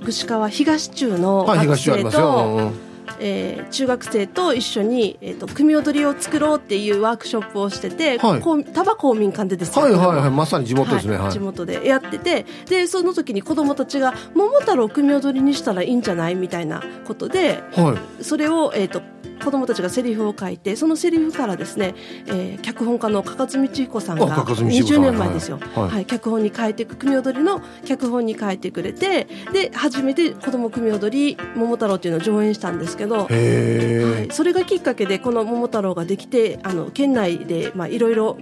[0.00, 2.72] ー、串川東中の学生と、
[3.20, 19.02] えー、中学生と一緒に、えーと、組踊りを作ろうっていうワークショップをしてて、はい、多摩公民館でですね、はいはいはい、まさに地元ですね、はい、地元でやっててでその時に子供たちが「桃太郎組踊りにしたらいいんじゃない?」みたいなことで、はい、それを、えーと
[19.38, 21.94] 子どもたちがセリフを書いてそのセリフからですね、
[22.26, 38.38] えー、脚本家の加勝道彦さんが20年前ですよ、はい、はい、脚本に変えて組踊りの脚本に変えてくれてで初めて子ども組踊り「桃太郎」っていうのを上演したんですけど、はい、それがきっかけでこの「桃太郎」ができてあの県内でいろいろ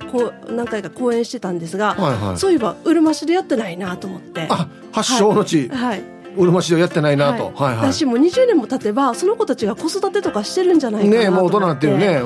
[0.49, 4.47] 何回か公演してたんですが、はいはい、そういえばうるま市でやってないなと思って。
[4.49, 7.93] あ発祥の地、はい、はいうるま市でやってないなと、はい、はいはい。
[7.93, 12.21] 私も20年も経てばその子たちが子育てとかしてるんじゃないかなねもう大人になってるね、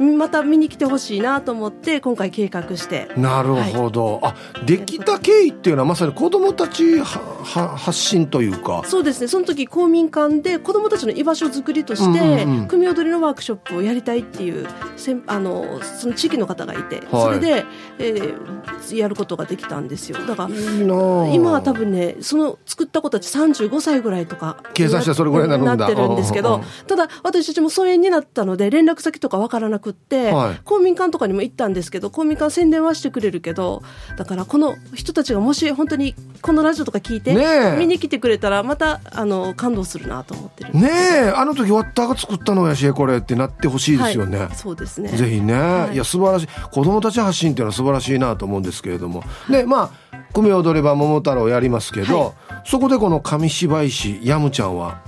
[0.00, 3.08] うん、また見に来てほしいなと思って今回計画して。
[3.16, 8.82] なるほど、はい、あできた経緯っていうのはまさに子どもたちはは発信というか。
[8.86, 9.28] そうですね。
[9.28, 17.64] その時公民館で子どもたちの居場所づくりとして、うんうん、組踊りのワークショップをやりたいっていうせんあのその地域の方がいて、はい、それで、
[17.98, 20.18] えー、やることができたんですよ。
[20.26, 24.56] だから今は多分ねその作った子たち35歳ぐらいとか。
[24.74, 33.82] 計算してそれぐらいななってるんですけどただ私たちも疎遠になったので連絡先とかわからなくって、はい、公民館とかにも行ったんですけど公民館宣伝はしてくれるけど
[34.16, 41.32] だからこの人たちがもし本当にこのラジオとか聞いて、ね、見に来てくれたらまたあの感動するなと思ってるねえ。
[41.34, 45.10] あの時ワッターが作ったのやしこれってなってほしいですよね、はい、そうですね。
[45.10, 46.48] ぜひね、はい、いや素晴らしい。
[46.70, 49.22] 子供たち発信っていうのは素晴らしいなと思うんですけれども。
[49.48, 55.02] でまあ組踊れば桃太郎やりますけど、そこでこの紙芝居師ヤムちゃんは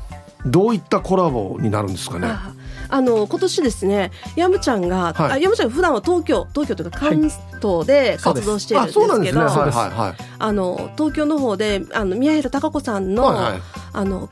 [0.44, 2.28] どういったコラボになるんですかね？
[2.88, 7.30] あの今年ですねヤムちゃんが、はい、あヤムちゃん普段は東京東京というか関
[7.62, 13.62] 東で活動しているんですけど、あの東京の方であの宮平孝子さんの、はいはい、
[13.94, 14.28] あの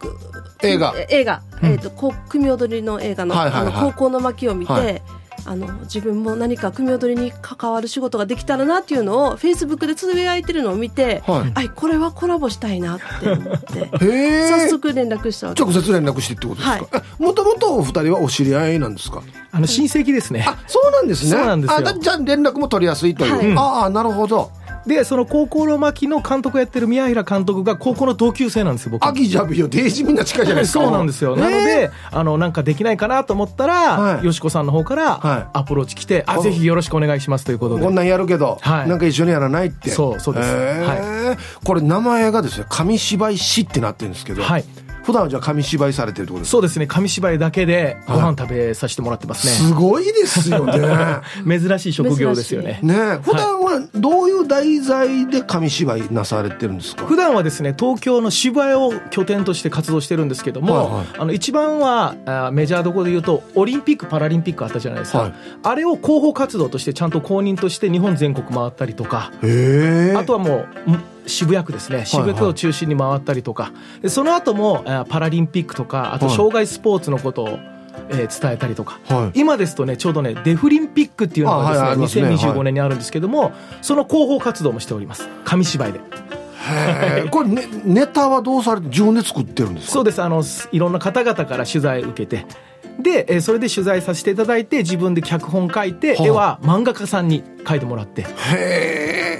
[0.62, 0.94] 映画。
[1.08, 5.02] 映画、うん、えっ、ー、と組踊りの映画の,、あの高校の巻を見て、はい
[5.46, 13.68] あの自分も何か組踊りに関わる仕事ができたらなっていうのをフェイスブックでつぶやいてるのを見て、はい、これはコラボしたいなって思って。
[14.50, 15.62] 早速連絡したわけ。
[15.62, 17.02] 直接連絡してってことですか？
[17.18, 19.22] もともとお二人はお知り合いなんですか？
[19.52, 20.44] あの親戚ですね。
[20.46, 21.30] あそうなんですね。
[21.30, 21.76] そうなんですよ。
[21.88, 24.50] あじゃあ連絡も取りやすいという、はい、ああなるほど
[24.86, 29.06] でその高校の巻の監督やってる宮平監督が高校の同級生なんですよ僕。
[29.06, 29.68] 秋じゃびよ。
[29.68, 30.84] デイジみんな近いじゃないですか。
[30.84, 37.82] そうなんですよ、なのであのなんかできないかなと思ったら、はい、よしこさんの方からアプローチ来て、はい、あぜひよろしくお願いしますということで。
[37.82, 39.90] こんなんやるけど、はい、なんか一緒にやらないって。
[39.90, 44.64] そうそうです、はい、これ名前がですね紙芝居師ってなってるんですけど、はい
[45.02, 46.52] 普段はじゃあ紙芝居されてるってことですか？
[46.52, 50.78] そうですね紙芝居だけでご飯食べさせてもらってますね、すごいですよね。
[51.58, 52.80] 珍しい職業ですよね。
[52.82, 57.06] ね普段はどういう題材で紙芝居なされてるんですか？
[57.06, 69.30] 普段はですね東京の芝居を拠点として活動してるんですけども、はいはい、あの一番はあメジャーどころで言うとオリンピック・パラリンピックあったじゃないですか、はい、あれを広報活動としてちゃんと公認として日本全国回ったりとか。
[69.40, 70.66] あとはもう
[71.26, 72.06] 渋谷区ですね。
[72.06, 77.48] 渋谷区を中心に回ったりとか、はいはい、その後もパラリンピックとかあと障害スポーツのことを、
[78.08, 82.36] えー、伝えたりとか、はい、今ですとねちょうどねデフリンピックっていうのがですね,、はい、ね。
[82.36, 83.52] 2025年にあるんですけども、はい、
[83.82, 85.28] その広報活動もしております。
[85.44, 86.00] 紙芝居で。
[87.30, 89.92] これ、ね、ネタはどうされて自分で作ってるんですか？
[89.92, 90.22] そうです。
[90.22, 92.46] あのいろんな方々から取材受けて
[93.02, 98.26] で、えー、それで取材させていただいて自分で脚本書いて、はあ、絵は漫画家さんに書いてもらって。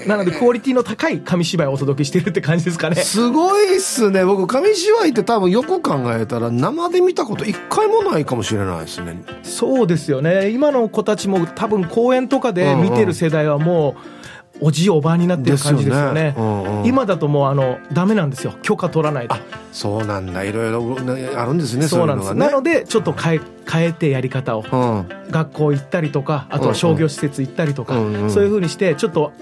[0.07, 2.97] なのでクオリティの高い紙芝居をお届けしてるって感じですかね。
[2.97, 4.25] すごいっすね。
[4.25, 9.23] 僕紙芝居って多分よく考えたら生で見たこと一回もないかもしれないですね。
[9.43, 10.51] そうですよね。
[10.51, 14.20] 今の子たちも多分公演とかで見てる世代はもう、うんうん
[14.61, 16.35] おじいおばあになってる感じですよね、ね。
[16.37, 18.55] うんうん、今だともうあのダメなんですよ。
[18.63, 19.37] 許可取らないと。
[19.73, 20.45] そうなんだ。
[20.45, 29.33] いろいろあるんですねそうなんです、ね、なのでちょっと変え変えてやり方を、うん、学校行ったりとかあとは商業施設行ったりとか、うんうん、そういうふうにしてちょっと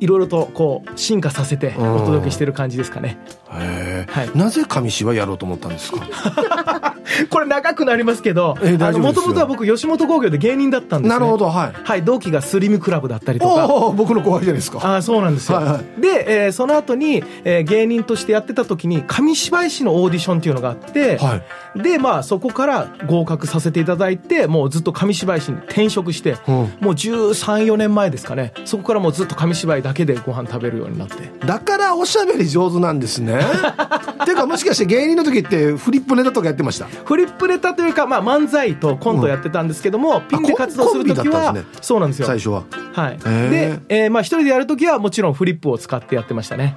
[0.00, 3.18] いろいろとこう進化させてお届けしてる感じですかね。
[3.54, 6.94] はい、なぜ上芝やろうと思ったんですか？
[7.30, 8.56] これ長くなりますけど
[8.98, 13.68] もともとは僕吉本興業で芸人だったんです、ね、なるほどはい、はい、同期がスリムクラブだったりとか。
[13.94, 14.96] 僕の後輩じゃないですか。
[14.96, 21.40] あそうなんですよ、はいはい、で、えー、その後に、えー、芸人としてやってた時に上芝居師のオーディションっていうのがあって、は
[21.76, 28.52] い、でまあそこから合格させていただいてもうずっと上芝居師に転職して、うん、もう134年前ですかね。
[28.64, 31.30] そこからもうずっと上芝居だけでご飯食べるようになって。
[31.46, 36.86] だからおしゃべり上手なんですねっ ていうかもしかして芸人の時ってフリップネタとかやってました？
[36.86, 42.26] フリップネタというか、まあ、漫才とコントやってたんですけども、うん、ピンで活動する時は、ね、そうなんですよ。
[42.26, 42.64] 最初は。
[42.92, 43.18] はい。
[43.18, 46.76] で、えー、まあ一人でやる時はもちろんフリップを使ってやってましたね。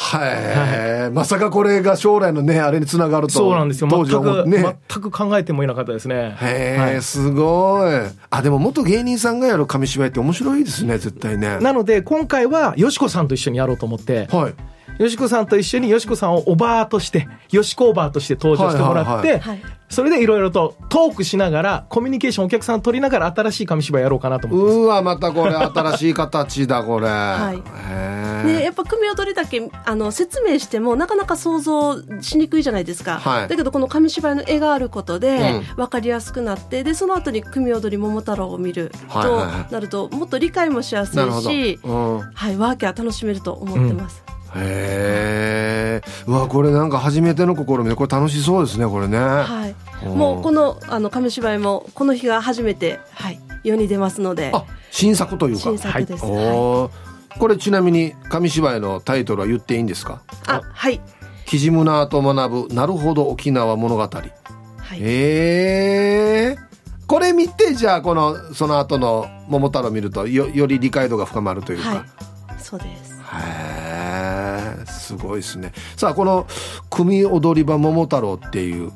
[0.00, 3.88] はい、まさかこれが将来のねあれにつながるとそうなんですよ。
[3.90, 6.36] 全く、ね、全く考えてもいなかったですね。
[6.40, 7.92] へえ、はい、すごい。
[8.30, 11.58] あでも元芸人さんがやる紙芝居って面白いですね絶対ね。
[11.60, 14.54] なので今回はよしこさんと一緒にやろうと思ってはい
[14.98, 19.40] よしこさんと一緒によしこさんをおばあとしてよしこおばあとして登場してもらって、
[19.88, 28.46] それでいろいろとトークしながらコミュニケーションお客さん取りながら新しい紙芝居やろうかなと思ってうわまたこれ新しい形だこれ、はい。
[28.46, 44.22] ね、やっぱ組踊りだけあの説明してもなかなか想像しにくいじゃないですか、はい、だけどこの紙芝居の絵があることで分かりやすくなって、うん、でその後に組踊り桃太郎を見るとなるともっと理解もしやすいし、うん、はい、ワーキャー楽しめると思ってます。
[44.28, 49.18] へへえうわこれなんか初めての試みでこれ楽しそうですねこれね。
[49.18, 50.06] はい。
[50.06, 54.50] もうこのあの紙芝居もこの日が初めてはい世に出ますので。
[54.54, 55.62] あ新作というか。
[55.62, 56.90] 新作です、は
[57.36, 60.22] い、これちなみに紙芝居のタイトルは言っていいんですか？
[60.46, 61.00] あはい
[61.46, 64.08] 「キジムナーと学ぶなるほど沖縄物語」は
[64.94, 71.98] い、えー、これ見てじゃあこのその後の「桃太郎」見るとよより理解度が深まるというか、はい、
[72.58, 76.46] そうですへえすごいですねさあこの
[76.90, 78.92] 「組踊り場桃太郎」っていう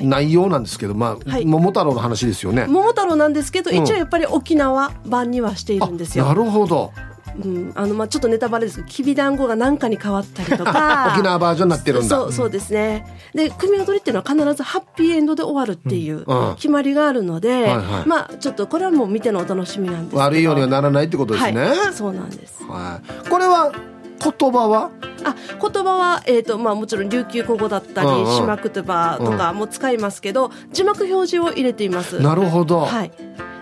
[0.00, 2.66] 内容なんですけど、まあ、はい、桃太郎の話ですよね。
[2.68, 6.24] 桃太郎なんですけど、一応やっぱり沖縄版にはしているんですよ。
[6.24, 6.92] なるほど。
[7.42, 11.12] うん、あのまあちょっとネタバレですけどきびだんごが何かに変わったりとか。
[11.14, 12.08] 沖縄バージョンになってるんだ。
[12.08, 13.06] そうそうですね。
[13.34, 16.24] で組踊りっていうのは必ずハッピーエンドで終わるっていう
[16.56, 23.72] 決まりがあるので、うんはいはい、まあちょっとこれはもう見てのお楽しみなんです悪いようにはならないってことですね、はい、そうなんです、はい、これは
[24.20, 24.90] 言葉は？
[25.24, 32.20] あ言葉は、えーとまあ、もちろん琉球古語だったり、うんうん、島言葉とかも使いますけど、字幕表示を入れています。
[32.20, 33.12] なるほど、はい、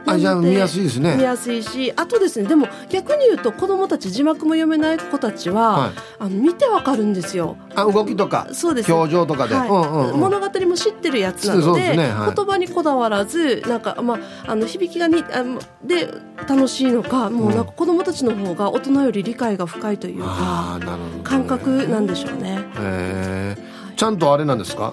[0.07, 1.17] あじゃあ見やすいですね。
[1.17, 5.91] 見やすいしあとですねでも逆に言うと子供たち字幕も読めない子たちは、はい、
[6.21, 7.57] あの見てわかるんですよ。
[7.75, 8.93] あ動きとかそうです。
[8.93, 9.69] 表情とかで、はい。
[9.69, 15.45] うんうんうん、物語も知ってるやつなので、ねはい、言葉にこだわらずなんか、まあ、あの響きがにあ
[15.85, 16.09] で
[16.49, 20.79] 楽しいのかもうなんか子供たちの方が大人より理解が深いというか、
[21.17, 22.65] うん、感覚なんでしょうね。
[22.79, 23.57] へ
[23.97, 24.93] ちゃんとあれなんですか？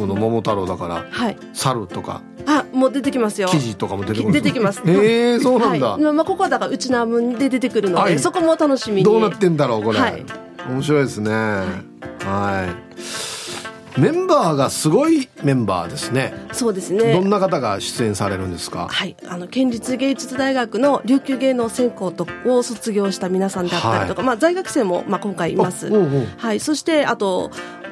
[0.00, 2.22] この桃太郎だから、はい、猿とか。
[2.46, 3.48] あもう出てきますよ。
[3.48, 4.80] 記事とかも出てくる出てきます。
[4.86, 9.02] へ えそうなんだ、はい、まあ、ここはだからうちなむんで出てくるので、はい、そこも楽しみに。
[9.04, 10.24] どうなってんだろうこれ、はい、
[10.70, 11.30] 面白いですね。
[11.30, 14.00] はい。
[14.00, 16.32] メンバーがすごいメンバーですね。
[16.52, 17.12] そうですね。
[17.12, 18.86] どんな方が出演されるんですか？
[18.88, 19.16] はい。
[19.28, 25.90] あの県立芸術大学の琉球芸能専攻とを卒業した皆さんであったりとか、はい、まあ、在学生も、まあ、今回います。
[26.38, 26.60] はい。
[26.60, 27.50] そしてあと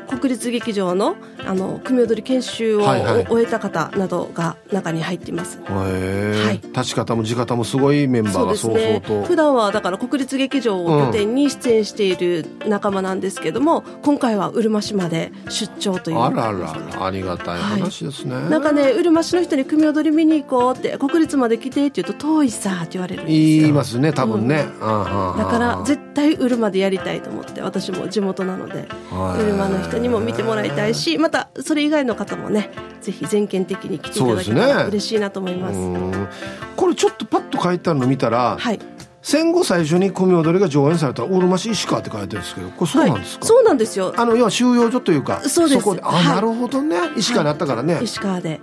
[0.09, 1.16] 国立劇場の
[1.47, 5.61] あの組踊り研修を終えた方などが中に入っています。
[5.62, 9.25] はい、立ち方も地方もすごいメンバーがそうですね。
[9.25, 23.61] 普段はだから国立劇場を拠点に出演している仲間なんですけども、うん、今回はうるま市まで出張というあららありがたい話ですね、はい、なんかねうるま市の人に組踊り見に行こうって国立まで来てって言うと遠いさって言われるんですよ。
[23.62, 36.28] 言いますね多分ね、うん、だから絶対うるまでやりたいと思って私も地元なのでうるまの人にも見てもらいたいしまたそれ以外の方もねぜひ全県的に来ていただけたら嬉しいなと思います、ね、
[36.76, 38.78] これちょっとパッと書いてあるの見たら、はい、
[39.22, 44.14] 戦後最初に組踊りが上演された大沼市石川って書いてるんですけどこれそうなんですか、はい、そうなんですよ。
[44.16, 45.88] あの要は収容所というかそうです。
[46.02, 46.96] あ、はい、なるほどね。
[47.16, 48.61] 石川にあったからね、石川で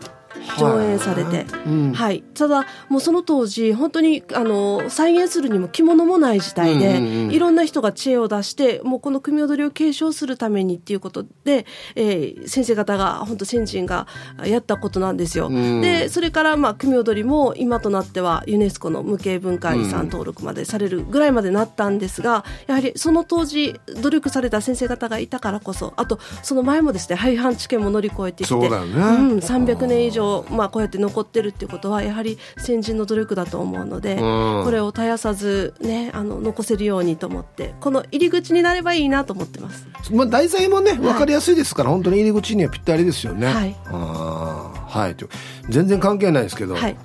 [0.58, 1.46] 上演されて、はい。
[1.66, 14.08] うん、はい、ただもうその当時本当にあの再現するにも着物もない時代で、うんうんうん、いろんな人が知恵を出してもうこの組踊りを継承するためにっていうことで、えー、先生方が本当先人が
[14.44, 15.48] やったことなんですよ。
[15.48, 43.48] うん、でそれからまあ組踊りも今となってはユネスコの無形文化遺産登録までされるぐらいまでなったんですがやはりその当時努力された先生方がいたからこそあとその前もですね廃藩置県も乗り越えてきて、ね、うん、300年以上まあ、こうやって残ってるっていうことはやはり先人の努力だと思うので、これを絶やさず、ね、あの残せるようにと思ってこの入り口になればいいなと思ってます、まあ、題材もね分かりやすいですから、はい、本当に入り口にはぴったりですよね。
[43.48, 45.16] はい、あはい。
[45.70, 46.98] 全然関係ないですけど、はい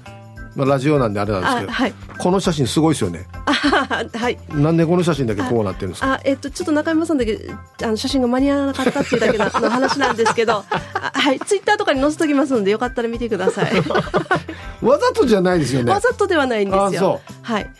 [0.56, 3.26] まあ、ラジオなんであれなんですけど、はい、この写真すごいですよね。
[3.44, 4.38] はい。
[4.50, 6.14] なんでこの写真だけこうなってるんですか？
[6.14, 7.38] あ、えっとちょっと中山さんだけ
[7.82, 13.72] あの写真が間に合わなかったっていうだけの話なんですけど、 はい、ツイッターとかに載せときますのでよかったら見てください。
[14.82, 15.92] わざとじゃないですよね。
[15.92, 17.20] わざとではないんですよ。
[17.42, 17.70] はい。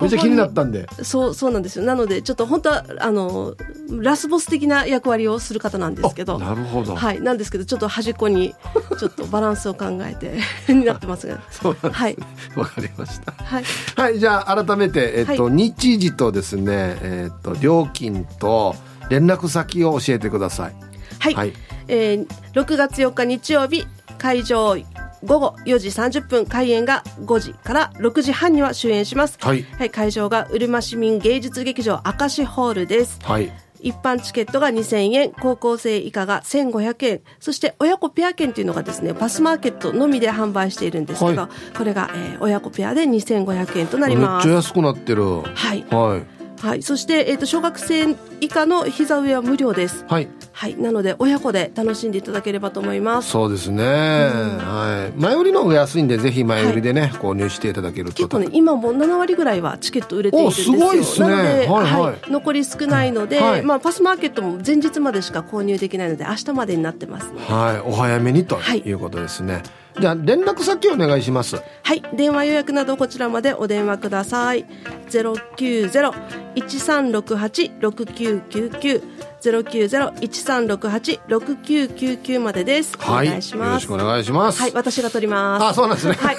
[0.00, 0.86] めっちゃ気になったんで。
[1.02, 1.84] そうそうなんですよ。
[1.84, 3.54] なのでちょっと本当はあの
[3.90, 6.38] ラスボス的な役割をする方なんですけど。
[6.38, 6.94] なるほど。
[6.94, 7.20] はい。
[7.20, 8.54] なんですけどちょっと端っこに
[8.98, 10.38] ちょっとバランスを考えて
[10.72, 11.40] になってますが。
[11.50, 12.18] そうなんです、はい。
[12.56, 13.32] わかりました。
[13.32, 13.64] はい。
[13.96, 14.18] はい。
[14.18, 18.74] じゃあ改めてえっと、はい、日時とですねえっと料金と
[19.10, 20.74] 連絡先を教えてください。
[21.18, 21.34] はい。
[21.34, 21.52] はい、
[21.88, 23.86] えー、6月4日日曜日
[24.18, 24.76] 会場
[25.24, 33.50] 午後4時30分開演が5時から6時半には終演します、はい、はい、会場がうるま市民芸術劇場明石ホールです、はい、
[33.84, 37.20] 一般チケットが2000円高校生以下が1500円。
[37.38, 44.46] そして親子ペア券というのがですねバスマーケットのみで販売しているんですけど、はい、これが、えー、親子ペアで2500円となります。
[44.46, 45.42] めっちゃ安くなってる。
[45.42, 50.04] はい、はいはい、そして、えーと、小学生以下の膝上は無料です。
[50.08, 53.30] はい、はい、なので親子で楽しんでいただければと思います。
[53.30, 53.84] そうですね。
[53.84, 58.16] はい、前売りの方が安いんで、ぜひ前売りでね、はい、購入していただけると。
[58.16, 60.72] 結構ね、今も7割ぐらいはチケット売れているんですよ。
[60.74, 61.28] すごいですね。
[61.28, 61.66] なので、はい、
[62.00, 69.62] はい、残り少ないので、はい、まあパスマーケットも前日までしか購入できないので、明日までになってます、ね、はい、お早めにということですね。
[70.00, 71.62] じゃあ連絡先お願いします。
[71.82, 74.66] はい電話予約などこちらまでお電話ください。
[75.08, 76.12] ゼロ九ゼロ
[76.54, 79.02] 一三六八六九九九。
[79.40, 83.68] ゼロ九ゼロ一三六八六九九九までです、はい、お願いします。
[83.68, 84.60] よろしくお願いします。
[84.60, 85.64] はい私が取ります。
[85.64, 86.14] あそうなんですね。
[86.14, 86.36] はい。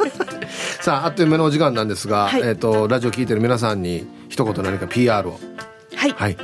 [0.80, 5.38] さああっという間のお時間なんですが、はい、えっ、ー、とラジオ聞いてる皆さんに一言何か PR を。
[5.94, 6.36] はい、はい。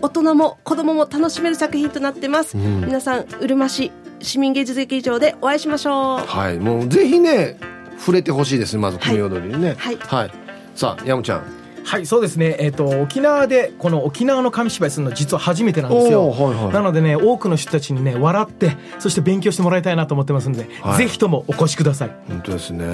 [0.00, 3.90] 大人も子供も楽しめる作品となってます、うん、皆さんうるま市
[4.20, 6.26] 市民芸術劇場でお会いしましょう。
[6.26, 7.58] はいもうぜひね
[7.98, 9.74] 触れてほしいですまず組踊りにね。
[9.78, 10.32] はい、はい、
[10.74, 11.42] さあ山ちゃん。
[11.84, 22.10] はいそうですね、えーと、沖縄でこの沖縄の紙芝居するの実は初めてなんですよ、はいはい、なのでね多くの人たちにね笑ってそして勉強してもらいたいなと思ってますので、はい、ぜひともお越しください。
[22.28, 22.84] 本当ですね。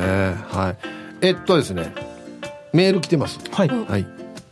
[0.49, 0.77] はい。
[1.23, 1.93] えっとですね
[2.73, 3.41] メール来てます。
[3.51, 4.07] はい、はい。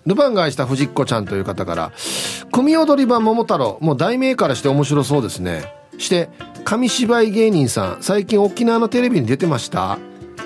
[0.07, 1.93] ルパンが愛した藤子ちゃんという方から
[2.51, 6.29] 「組踊り場桃太郎」もう題名からして面白そうですねして
[6.65, 9.99] 紙芝居芸人さん最近沖縄のテレビに出てました。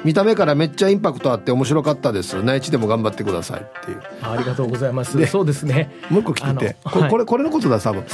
[0.04, 2.40] 見た目からめっちゃインパクトあって面白かったです。
[2.42, 4.02] 内地でも頑張ってくださいっていう。
[4.22, 5.26] ありがとうございます。
[5.26, 5.90] そうですね。
[6.10, 6.76] もう一個聞いて。
[6.84, 8.04] これ,、これこれのことだ多分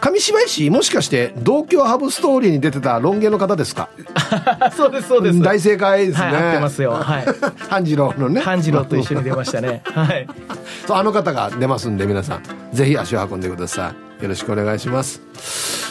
[0.00, 3.88] 紙芝居師もしかして同郷ハブストーリーに出てたロン毛の方ですか？
[4.76, 5.40] そうですそうです。
[5.40, 6.92] 大正解ですね、はい、合ってますよ。
[6.92, 7.24] はい。
[7.68, 8.40] 半次郎のね。
[8.40, 9.82] 半次郎と一緒に出ましたね。
[9.84, 10.26] はい。
[10.86, 12.42] そうあの方が出ますんで皆さん。
[12.72, 15.20] ぜひ足を運んでくださいよろしくお願いします。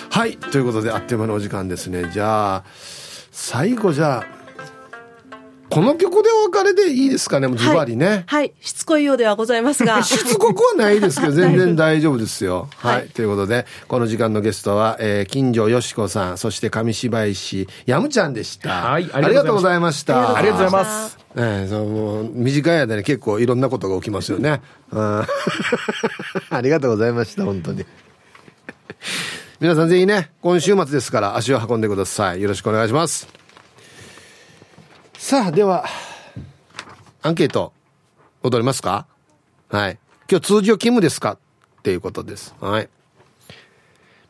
[0.09, 2.09] はいということであっという間のお時間ですね。
[2.11, 2.63] じゃあ
[3.31, 4.41] 最後じゃあ
[5.71, 7.47] この曲でお別れでいいですかね？
[7.55, 10.03] ズバリね、はい、はい、しつこいようではございますが。
[10.03, 12.67] しつこくはないですけど 全然大丈夫ですよ。
[12.77, 18.69] はい、はい、ということでこの時間のゲストは、えー、金城よしこさんそして上芝居師やむちゃんでした。
[18.69, 20.35] はいありがとうございました。
[20.35, 21.17] ありがとうございます。
[21.37, 24.61] ええー、そのもう短い間に結構いろんなことが起きますよね。
[24.91, 25.25] あ
[26.61, 27.85] りがとうございました、本当に。
[29.59, 32.41] 皆さんぜひね、今週末ですから足を運んでください。
[32.41, 33.27] よろしくお願いします。
[35.13, 35.85] さあ、では、
[37.21, 37.73] アンケート、
[38.41, 39.05] 踊りますか？
[39.69, 39.99] はい。
[40.29, 41.33] 今日通常勤務ですか？
[41.33, 41.37] っ
[41.83, 42.55] ていうことです。
[42.59, 42.89] はい。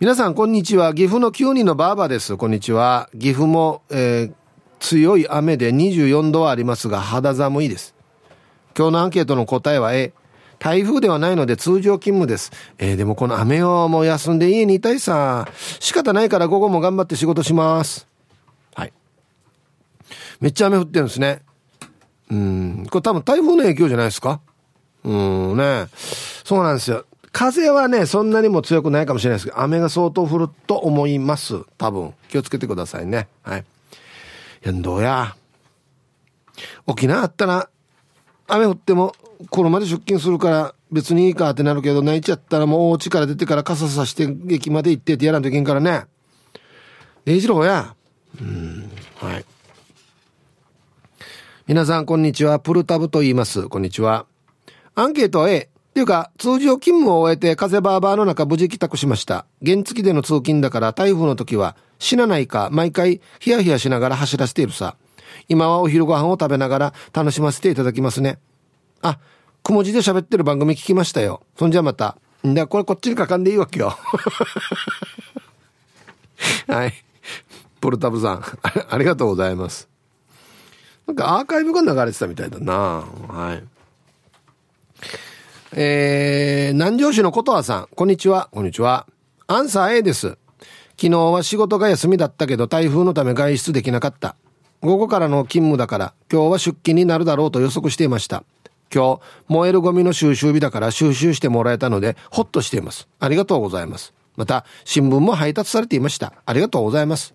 [0.01, 0.93] 皆さん、こんにちは。
[0.93, 2.35] 岐阜の9人のバーバです。
[2.35, 3.09] こんにちは。
[3.17, 4.33] 岐阜も、えー、
[4.79, 7.95] 強い雨で24度はありますが、肌寒いです。
[8.75, 10.11] 今日のアンケートの答えは A。
[10.61, 12.51] 台風ではないので通常勤務です。
[12.77, 15.47] えー、でもこの雨をもう休んで家にいたいさ。
[15.79, 18.07] 仕方ないから午後も頑張って仕事します。
[18.75, 18.93] はい。
[20.39, 21.41] めっちゃ雨降ってるんですね。
[22.29, 22.87] うん。
[22.91, 24.39] これ多分台風の影響じゃないですか？
[25.03, 25.87] うんね。
[26.43, 27.05] そうなんですよ。
[27.31, 31.63] 風はね、そんなにも強くないかもしれないですけど、雨が相当降ると思います。
[31.79, 32.13] 多分。
[32.29, 33.27] 気をつけてくださいね。
[33.41, 33.61] はい。
[33.61, 35.35] いや、どうや。
[36.85, 37.67] 沖縄あったら、
[38.51, 39.15] 雨降っても
[39.49, 46.05] 車で出勤するから別にいいかってなるけど泣いちゃったらもうお家から出てから傘さして駅まで行ってってやらんといけんからね。
[47.25, 47.95] えいじろや。
[48.39, 49.45] うん、はい。
[51.67, 52.59] 皆さんこんにちは。
[52.59, 53.69] プルタブと言います。
[53.69, 54.25] こんにちは。
[54.95, 55.69] アンケート A。
[55.91, 59.45] っていうか、通常勤務を終えて風バーバーの中無事帰宅しました。
[59.65, 64.95] 原付での通勤だから台風の時は死なないか毎回ヒヤヒヤしながら走らせているさ。
[65.47, 68.39] 今はお昼ご飯を食べながら楽しませていただきますね。
[69.01, 69.19] あ、
[69.63, 71.41] くも字で喋ってる番組聞きましたよ。
[71.57, 72.17] そんじゃまた。
[72.47, 73.97] んだ、これこっちに書かんでいいわけよ。
[76.67, 76.93] はい。
[77.79, 78.43] ポルタブさん、
[78.89, 79.89] ありがとうございます。
[81.07, 83.63] なんかアーカイブが流れてたみたいだなはい。
[85.73, 88.49] えー、南城市のことわさん、こんにちは。
[88.51, 89.07] こんにちは。
[89.47, 90.37] アンサー A です。
[91.01, 94.35] 昨日は仕事が休みだったけど台風のため外出できなかった。
[94.81, 98.43] 午後からの勤務だから今日は出勤になるだろうと予測していました。
[98.93, 103.07] 今日燃えるゴミの収集日だから収集してもらえたのでほっとしています。
[103.19, 104.13] ありがとうございます。
[104.35, 106.33] また新聞も配達されていました。
[106.45, 107.33] ありがとうございます。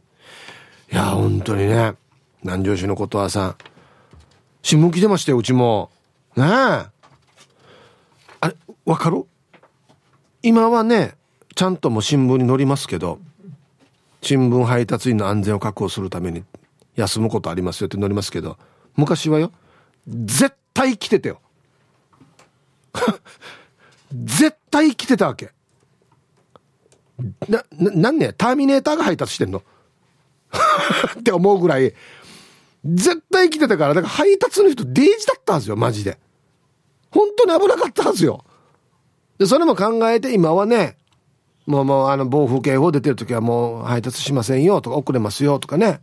[0.92, 1.94] いや、本当にね、
[2.42, 3.56] 南城市のことはさ、
[4.62, 5.90] 新聞来てましたよ、うちも。
[6.36, 6.46] ねえ。
[6.48, 6.90] あ
[8.42, 9.24] れ、わかる？
[10.42, 11.14] 今はね、
[11.54, 13.18] ちゃんとも新聞に載りますけど、
[14.20, 16.44] 新聞配達員の安全を確保するために
[16.96, 18.58] 休むことありますよって乗りますけど、
[18.96, 19.52] 昔はよ、
[20.06, 21.40] 絶対来てたよ。
[24.12, 25.50] 絶対来てたわけ。
[27.48, 29.62] な、な、なんね、ターミネーターが配達してんの？
[31.20, 31.94] って思うぐらい、
[32.84, 36.18] 絶対来てたから、だから配達の人デージだったんですよ、マジで。
[37.10, 38.44] 本当に危なかったはずよ。
[39.38, 40.96] で、それも考えて今はね、
[41.66, 46.00] もうもうあの暴風警報出てる時はもう配達しませんよとか遅れますよとかね、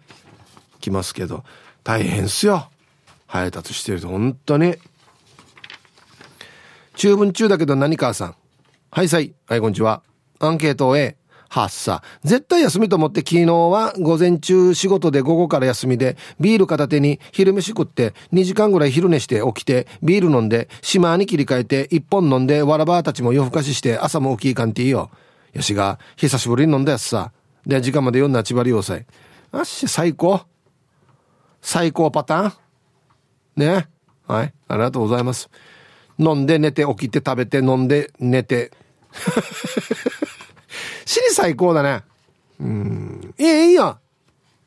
[0.83, 1.43] 来ますけど、
[1.83, 2.69] 大変っすよ。
[3.25, 4.75] 配達してると本当に。
[6.95, 8.35] 中文中だけど何かさん。
[8.91, 9.33] はいさい。
[9.47, 10.03] はい、こんにちは。
[10.39, 11.15] アンケートを A。
[11.49, 12.03] はっさ。
[12.23, 25.09] 絶対休みと思って昨日は午前中仕事で午後から休みで、ビール片手に昼飯食って2時間ぐらい昼寝して起きて、ビール飲んで、島に切り替えて1本飲んで、わらばたちも夜更かしして朝も起きいかんていいよ。
[25.53, 27.31] よしが、久しぶりに飲んだやつさ。
[27.65, 29.05] で、時間まで読んだ千葉利用祭。
[29.51, 30.41] あっし、最高。
[31.63, 32.53] 最高パターン？
[33.55, 33.87] ね。
[34.27, 34.53] はい。
[34.67, 35.49] ありがとうございます。
[36.19, 38.71] 飲んで寝て起きて食べて飲んで寝て。
[41.05, 42.03] 死に最高だね。
[42.59, 43.33] うん。
[43.37, 43.97] いいいいよ。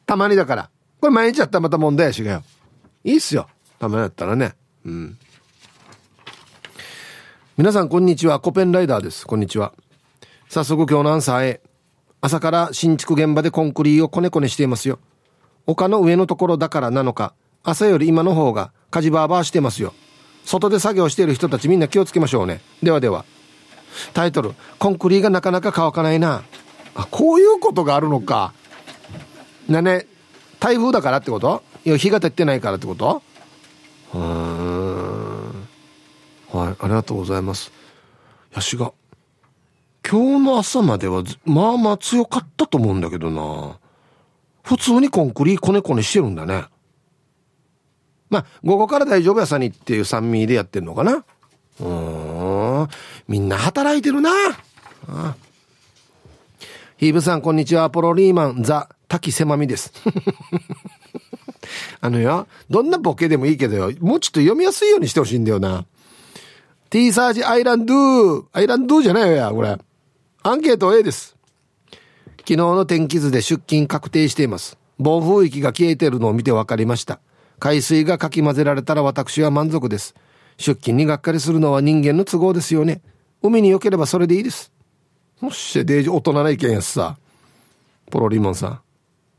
[0.06, 0.70] たまにだから。
[1.00, 2.42] これ毎日やったらまた問題やしがよ。
[3.04, 3.46] いいっすよ。
[3.78, 4.54] たまにやったらね。
[4.86, 5.18] うん。
[7.58, 8.40] 皆さんこんにちは。
[8.40, 9.26] コペンライダーです。
[9.26, 9.74] こんにちは。
[10.48, 11.60] 早速今日のアンサーへ。
[12.22, 14.98] 朝から新築現場でコンクリーをこねこねしていますよ。
[15.66, 19.92] 丘の上のところだからなのか、朝より今の方が火事バーバーしてますよ。
[20.44, 22.60] 外で作業している人たちみんな気をつけましょうね。
[22.82, 23.24] ではでは。
[24.14, 26.44] タイトル、コンクリーがなかなか乾かないな。
[26.94, 28.52] あ、こういうことがあるのか。
[29.68, 30.06] なね、
[30.60, 31.62] 台風だからってこと？
[31.84, 33.22] いや、日が照ってないからってこと？
[34.14, 35.46] うん。
[36.52, 37.72] はい、ありがとうございます。
[38.54, 38.92] ヤシが、
[40.08, 43.78] 今日の朝までは、まあまあ強かったと思うんだけどな。
[44.66, 46.64] 普通にコンクリこねこねしてるんだね。
[48.28, 51.24] まあ、午後から大丈夫やさにっていう酸味でやってんのかな。
[51.78, 51.84] う
[52.84, 52.88] ん。
[53.28, 54.30] みんな働いてるな。
[55.08, 55.36] あ
[56.96, 57.88] ヒーブさん、こんにちは。
[57.90, 59.92] ポロリーマン、ザ、滝せまみです。
[62.00, 65.86] あのよ、どんなボケでもいいけどよ、もうちょっと読みやすいようにしてほしいんだよな。
[66.90, 69.78] T サージアイランドゥアイランドゥじゃないよや、これ。
[70.42, 71.35] アンケート A です。
[72.46, 74.78] 昨日の天気図で出勤確定しています。
[75.00, 77.18] 暴風域が消えているのを見て分かりました。
[77.58, 80.14] 海水がかき混ぜられたら私は満足です。
[80.56, 83.02] 出勤にがっかりするのは人間の都合ですよね。
[83.42, 84.70] 海に良ければそれでいいです。
[85.40, 87.18] もしデージ大人な意見やつさ。
[88.12, 88.80] ポロリモンさん。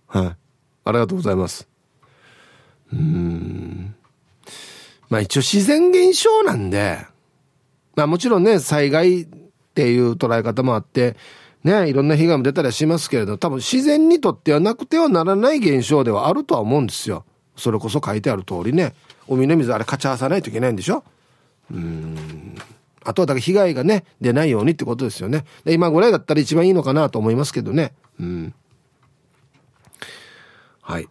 [0.08, 0.36] はい。
[0.84, 1.66] ありがとうございます。
[2.92, 3.96] うん。
[5.08, 6.98] まあ一応自然現象なんで、
[7.96, 9.28] まあもちろんね、災害っ
[9.74, 11.16] ていう捉え方もあって、
[11.68, 17.26] ね、いろんな被害も出たりはしますけれど、多分自然にとってはなくてはならない現象ではあるとは思うんですよ。
[17.58, 18.96] それこそ書いてある通りね。
[19.28, 21.04] 海の水あれかち合わさないといけないんでしょ？
[21.70, 22.56] うん。
[23.04, 25.44] あとはだから被害がね出ないようにってことですよね。
[25.66, 27.94] で今ぐらいだったら一番いいのかなと思いますけどね。
[28.20, 28.54] うん。
[30.82, 31.10] はい。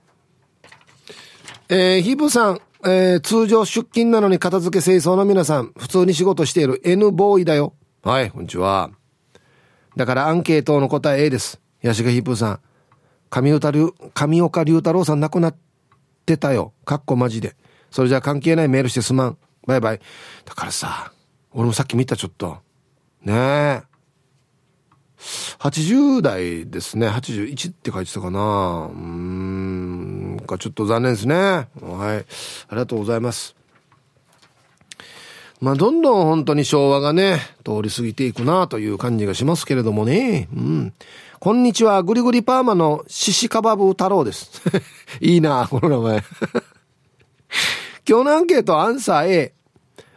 [1.68, 7.74] えー、ヒープさん、えー、通常出勤なのに片付け清掃の皆さん普通に仕事している N ボーイだよ。
[8.02, 8.90] はいこんにちは。
[9.96, 12.60] だからアンケートの答え A です八代ヒープさん
[13.30, 15.56] 上岡龍太郎さん亡くなっ
[16.24, 17.56] てたよかっこマジで
[17.90, 19.38] それじゃ関係ないメールしてすまん。
[19.66, 20.00] バイバイ。
[20.44, 21.12] だからさ、
[21.52, 22.58] 俺もさっき見たちょっと。
[23.22, 23.82] ねえ。
[25.58, 27.08] 80代ですね。
[27.08, 28.90] 81って書いてたかな。
[28.92, 30.40] うん。
[30.46, 31.34] かちょっと残念ですね。
[31.34, 31.78] はい。
[31.80, 33.55] ありがとうございます。
[35.60, 40.48] まあ、どんどん本当に昭和がね、通り過ぎていくなという感じがしますけれどもね。
[40.54, 40.92] うん。
[41.40, 44.62] こんにちは、グリグリパーマのシシカバブ太郎です。
[45.20, 46.24] いいな、この名前。
[48.06, 49.54] 今日のアンケートアンサー A。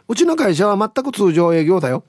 [0.08, 2.04] うちの会社は全く通常営業だよ。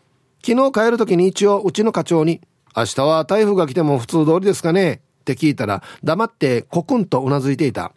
[0.46, 2.42] 昨日帰る時に一応うちの課長に、
[2.76, 5.02] 明日は台風が来ても普通通りですかね？
[5.22, 7.94] って聞いたら、黙ってコクンとうなずいていた。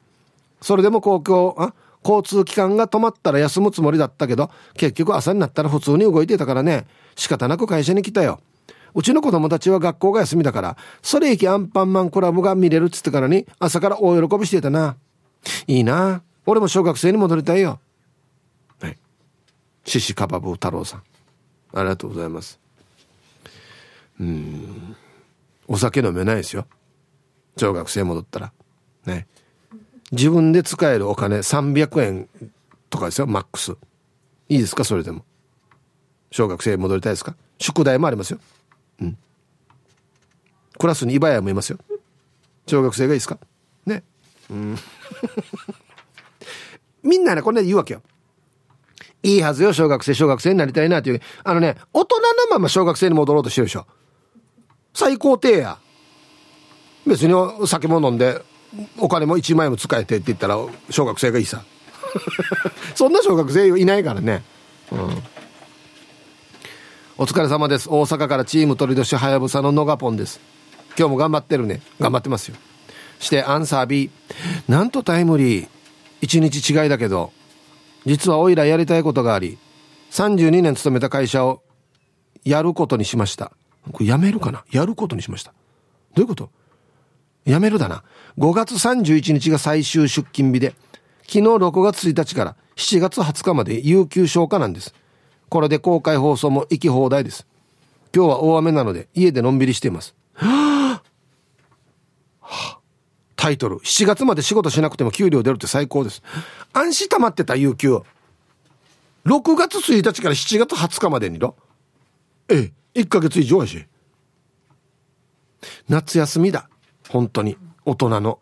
[0.61, 1.75] それでも公共、あ？
[2.05, 6.87] 交通機関が止まったら休むつもりだったけど、結局朝になったら普通に動いてたからね、
[7.17, 8.41] 仕方なく会社に来たよ。
[8.95, 14.97] うちの子供たちは学校が休みだから、それ駅アンパンマンクラブが見れるっつってからに、朝から大喜びしてたな。
[15.67, 16.23] いいな。
[16.47, 17.81] 俺も小学生に戻りたいよ。
[18.81, 18.99] はい。
[19.85, 21.03] 獅子カバブ太郎さん。
[21.75, 22.61] ありがとうございます。
[24.21, 24.97] うん。
[25.67, 26.67] お酒飲めないですよ。
[27.57, 28.53] 小学生戻ったら。
[29.07, 29.27] ね。
[30.15, 32.29] 自分で使えるお金300円
[32.91, 33.73] とかですよ、マックス。
[34.49, 35.25] いいですかそれでも。
[36.31, 37.37] 小学生戻りたいですか？
[37.59, 38.39] 宿題もありますよ。
[39.01, 39.19] うん。
[40.79, 41.79] クラスにイバヤもいますよ。
[42.67, 43.39] 小学生がいいですか？
[43.87, 44.03] ね。
[44.51, 44.77] うん。
[47.03, 48.03] みんなね、こんな言うわけよ。
[49.23, 51.21] いいはずよ、小学生、小学生になりたいなっていう。
[51.45, 53.87] あのね、大人のまま小学生に戻ろうとしてるでしょ。
[54.93, 55.79] 最高低や。
[57.07, 58.43] 別にお酒も飲んで、
[58.99, 60.59] お金も1万円も使えてって言ったら、
[60.91, 61.63] 小学生がいいさ。
[62.95, 64.43] そんな小学生いないからね。
[64.93, 64.99] うん。
[67.17, 67.89] お疲れ様です。
[67.89, 70.41] 大阪からチーム鳥年はやぶさののがぽんです。
[70.99, 71.81] 今日も頑張ってるね。
[72.01, 72.57] 頑張ってますよ。
[73.21, 74.11] してアンサー B
[74.69, 75.69] なんとタイムリー。
[76.23, 77.33] 1日違いだけど
[78.07, 79.59] 実はおいらやりたいことがあり
[80.11, 81.63] 32年勤めた会社を
[82.45, 83.53] やることにしました。
[83.93, 84.65] これやめるかな？
[84.71, 85.53] やることにしました。
[86.15, 86.51] どういうこと？
[87.45, 88.03] やめるだな。
[88.39, 90.75] 5月31日が最終出勤日で
[91.23, 94.95] 昨日6月1日から7月20日まで有給消化なんです。
[95.49, 97.47] これで公開放送も行き放題です。
[98.15, 100.15] 今日は大雨なので家でのんびりしています。
[100.33, 101.03] は
[102.41, 102.81] あ。
[103.37, 106.23] タイトル7月まで仕事しなくても給料出るって最高です。
[106.73, 108.01] 安心溜まってた有給
[109.27, 111.57] 6月1日から7月20日までにろ。
[112.49, 113.87] ええ1ヶ月以上やし。
[115.89, 116.69] 夏休みだ。
[117.15, 118.41] 本当に大人の。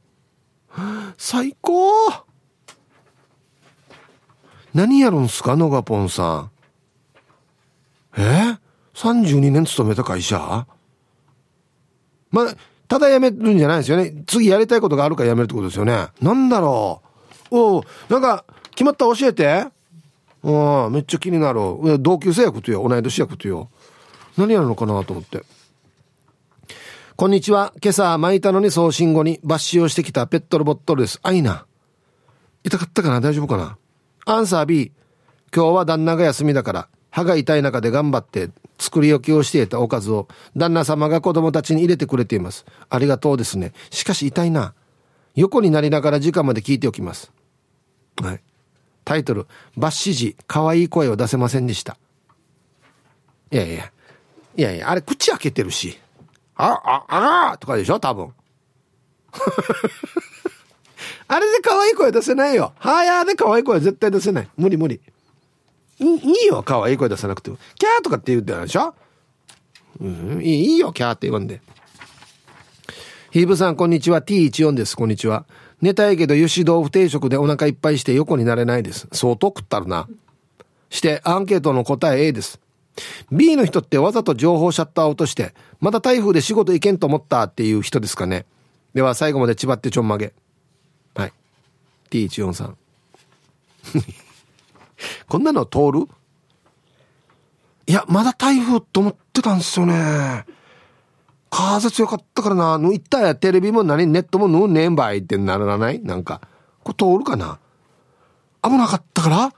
[1.19, 1.91] 最高！
[4.73, 6.51] 何やるんすか野賀ポンさん。
[8.17, 8.57] え
[8.95, 10.67] ？32年勤めた会社？
[12.31, 12.57] まあ
[12.89, 14.25] ただ辞めるんじゃないですよね。
[14.27, 16.07] 次やりたいことがあるから辞めるってことですよね。
[16.23, 17.03] なんだろ
[17.51, 17.55] う。
[17.55, 19.67] おおなんか決まった教えて。
[20.45, 21.61] うんめっちゃ気になる。
[22.01, 22.89] 同級生やことよ。
[22.89, 23.69] 同い年やことよ。
[24.39, 25.43] 何やるのかなと思って。
[27.15, 31.67] こんにちは今朝巻いたのに送信後に抜歯をしてきたペットルボットルですあいな
[32.65, 33.21] 痛かったかな？
[33.21, 33.77] 大丈夫かな？
[34.25, 34.93] アンサー B
[35.55, 38.49] 今日は旦那が休みだから歯が痛い中で頑張って
[38.79, 42.65] 作り置きをしていたおかずを旦那様が子供たちに入れてくれています。
[42.89, 43.73] ありがとうですね。
[43.91, 44.75] しかし痛いな。
[45.35, 47.31] 横になりながら時間まで聞いておきます。
[48.23, 48.41] はい。
[49.05, 49.47] タイトル、
[49.77, 51.99] バッシジ、可愛い声を出せませんでした。
[53.51, 53.93] いやいや。
[54.57, 55.99] いやいや、あれ口開けてるし。
[56.57, 58.33] あ、あ、あらとかでしょ多分。
[61.29, 62.73] あれで可愛い声出せないよ。
[62.79, 64.49] はやで可愛い声絶対出せない。
[64.57, 65.01] 無理無理。
[65.99, 66.05] い
[66.45, 67.59] いよ、可愛い声出さなくても。
[67.79, 68.95] キャーとかって言ってたでしょ？
[70.01, 71.61] うん、いいよ、キャーって言わんで。
[73.31, 74.21] ヒーブさん、こんにちは。
[74.21, 74.97] T14 です。
[74.97, 75.47] こんにちは。
[75.81, 79.09] 寝たいけど、油脂豆腐定食でお腹いっぱいして横になれないです。
[79.13, 80.07] 相当食ったるな。
[80.91, 82.61] して、アンケートの答え A です。
[83.31, 88.47] B の人ってわざと情報シャッター落として、また台風で仕事行けんと思ったっていう人ですかね。
[88.95, 90.35] では、最後まで千葉ってちょんまげ。
[91.15, 91.33] はい。
[92.11, 92.77] T14 さん。
[95.29, 96.07] こんなの通る？
[97.87, 100.45] いや、まだ台風と思ってたんですよね。
[101.51, 102.79] 風強かったからな。
[102.79, 104.07] ぬいったやテレビも何？
[104.07, 106.01] ネットもぬんねんばいってならない？
[106.01, 106.41] なんか。
[106.85, 107.59] これ通るかな？
[108.63, 109.53] 危なかったから？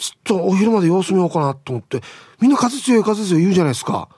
[0.00, 2.00] ちょっとお昼まで様子見ようかなと思って。
[2.40, 4.08] みんな風強い風強い言うじゃないですか。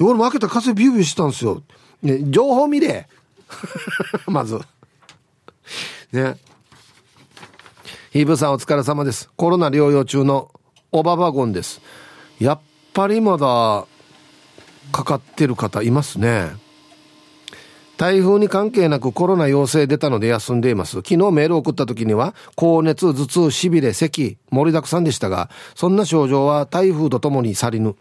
[0.00, 1.62] 俺も開けた風ビュービューしてたんですよ。
[2.02, 3.08] ね、情報見れ。
[4.26, 4.60] まず。
[6.10, 6.36] ね。
[8.10, 9.30] ヒーブさんお疲れ様です。
[9.36, 10.50] コロナ療養中の
[10.90, 11.80] オババゴンです。
[12.40, 12.60] やっ
[12.92, 13.86] ぱりまだ
[14.90, 16.50] かかってる方いますね。
[18.00, 20.92] 台風に関係なくコロナ陽性出たので休んでいます。
[21.02, 27.96] 昨日メール送った時には、高熱、頭痛、痺れ、咳、盛りだくさんでしたが、そんな症状は台風とともに去りぬ。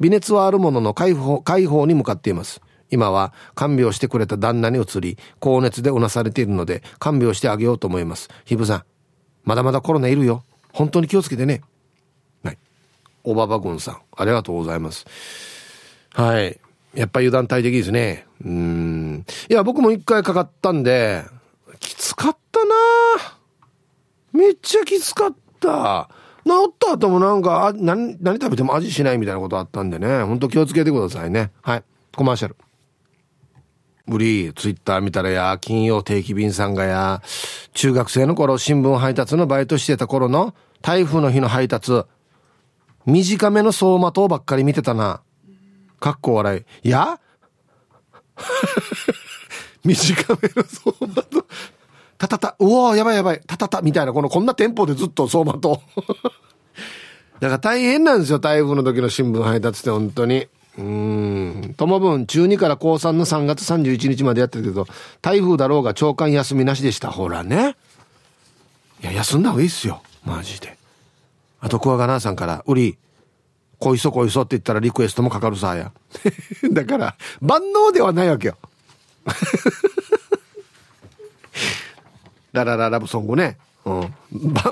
[0.00, 2.60] 微熱はあるものの解放、解放に向かっています。
[2.90, 8.28] 今は看病してくれた旦那に移り、高熱でうなされているので、看病してあげようと思います。
[8.46, 8.82] ひぶさん、
[9.44, 10.42] まだまだコロナいるよ。
[10.72, 11.62] 本当に気をつけてね。
[12.42, 12.58] はい。
[13.22, 15.06] おばばぐんさん、ありがとうございます。
[16.14, 16.58] はい。
[16.96, 18.26] やっぱ油断大敵ですね。
[18.44, 19.24] うん。
[19.48, 21.24] いや、僕も一回かかったんで、
[21.78, 22.74] きつかったな
[24.32, 26.08] めっちゃきつかった。
[26.46, 30.22] 治った後もなんか、あ何、何食べても味しないみたいなことあったんでね。
[30.22, 31.50] ほんと気をつけてくださいね。
[31.62, 31.84] はい。
[32.16, 32.56] コマーシャル。
[34.06, 37.22] ブリー、ツイッター見たらや、金曜定期便さんがや、
[37.74, 42.04] 中学生の頃新聞配達のバイトしてた頃の台風の日の配達、
[43.04, 45.20] 短めの走馬灯ばっかり見てたな。
[46.00, 46.88] かっこ笑い。
[46.88, 47.18] いや？
[49.84, 51.44] 短めの走馬灯。
[52.18, 55.82] たたた、うおーやばいやばい、たたた、みたいな、この、こんなテンポでずっと走馬灯。
[57.40, 60.48] だから大変なんですよ、台風の時の新聞配達って、本当に。
[60.78, 61.74] うん。
[61.76, 64.86] ともぶん、中2から高3の3月31日までやってるけど、
[65.22, 67.10] 台風だろうが長官休みなしでした。
[67.10, 67.76] ほらね。
[69.02, 70.02] いや、休んだ方がいいっすよ。
[70.24, 70.76] マジで。
[71.60, 72.96] あと、クワガナーさんから、ウリ、
[73.78, 75.92] こいそこいそって言ったらリクエストもかかるさや。
[76.72, 78.56] だから、万能ではないわけよ。
[82.52, 83.58] ララララブソングね。
[83.84, 84.14] うん。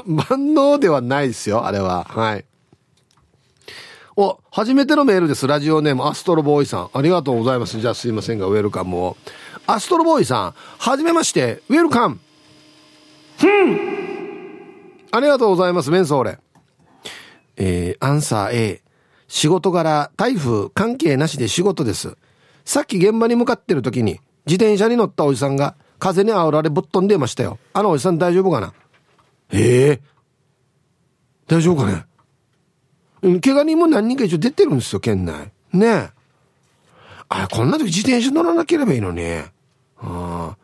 [0.07, 2.05] 万能ではないですよ、あれは。
[2.05, 2.45] はい。
[4.17, 5.47] お、初めてのメールです。
[5.47, 6.91] ラジオネーム、アストロボーイさん。
[6.93, 7.79] ありがとうございます。
[7.81, 9.17] じゃあすいませんが、ウェルカムを。
[9.67, 12.21] アストロボーイさん、はじめまして、ウェルカム。
[13.39, 13.95] ふん
[15.11, 16.39] ありがとうございます、メンソーレ。
[17.57, 18.84] えー、アンサー A。
[19.35, 22.17] 仕事柄台風関係なしで仕事です。
[22.65, 27.59] さっき現場に向かってる時に自転車に乗ったおじさんが風に煽られぶっ飛んでましたよ。
[27.73, 28.73] あのおじさん大丈夫かな？
[29.51, 30.03] ええ、
[31.49, 33.41] 大丈夫かね？
[33.41, 35.51] 怪我人も何人か一応出てるんですよ、県内。
[35.73, 36.11] ねえ。
[37.29, 39.25] あ、こんな時自転車乗らなければいいのに。
[39.27, 39.49] あ
[39.99, 40.57] あ。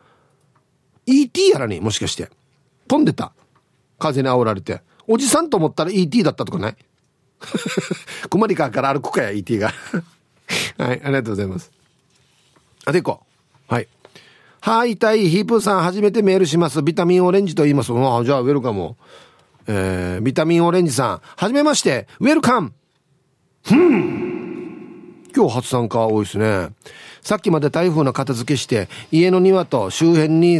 [1.05, 2.29] ET やらに、もしかして。
[2.87, 3.33] 飛んでた。
[3.99, 4.81] 風に煽られて。
[5.07, 6.75] おじさんと思ったら ET だったとかない？
[8.29, 9.73] 困りかから歩くかや、ET が
[10.77, 11.71] はい、ありがとうございます。
[12.85, 13.21] あ、でこ
[13.69, 13.73] う。
[13.73, 13.87] はい。
[14.59, 15.29] はい、痛い。
[15.29, 16.81] ヒープーさん、初めてメールします。
[16.81, 17.91] ビタミンオレンジと言います。
[17.93, 18.95] あ、じゃあ、ウェルカム。
[19.67, 22.73] えー、ビタミンオレンジさん、はじめまして、ウェルカム
[23.63, 26.69] ふん今日初参加多いですね。
[27.21, 30.59] さっきまで台風の片付けして、家の庭と周辺に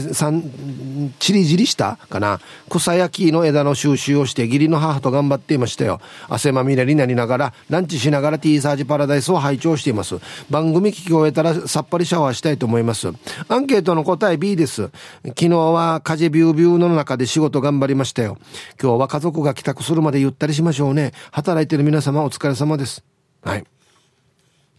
[1.19, 2.39] チリジリしたかな、
[2.69, 5.99] 草焼きの枝の収集をして義理の母と頑張っていましたよ。
[6.29, 10.15] 汗まみれになりながら、ランチしながら T サージパラダイスを拝聴しています。
[10.49, 13.11] 番組聞き終えたらさっぱりシャワーしたいと思います。
[13.47, 14.89] アンケートの答え B です。
[15.23, 18.37] 昨日は風ビュービューの中で仕事頑張りましたよ。
[18.81, 21.11] 今日は家族が帰宅するまでゆったりしましょうね。
[21.31, 23.03] 働いてる皆様お疲れ様です。
[23.43, 23.65] はい。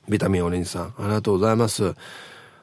[0.09, 1.95] ビタミンオレンジさん、ありがとうございます。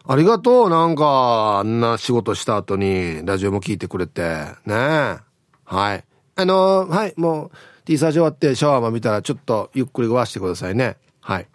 [0.05, 4.21] ありがとう、なんか、あんな仕事した後に、ラジオも聞いてくれて。
[4.65, 5.17] ねえ。
[5.65, 6.03] はい。
[6.35, 7.51] あのー、はい、もう、
[7.85, 10.97] T サージ終わってシャワーも見たら、ちょっとゆっくりごわしてくださいね。
[11.21, 11.47] はい。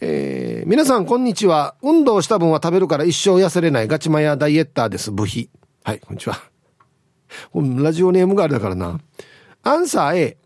[0.00, 1.74] えー、皆さん、こんにちは。
[1.82, 5.10] 運動した分は食べるから一生痩せれないガチマヤダイエッターです。
[5.10, 5.48] 部費。
[5.84, 6.38] はい、こんにちは。
[7.54, 9.00] ラジオネームがあれだからな。
[9.62, 10.36] アンサー A。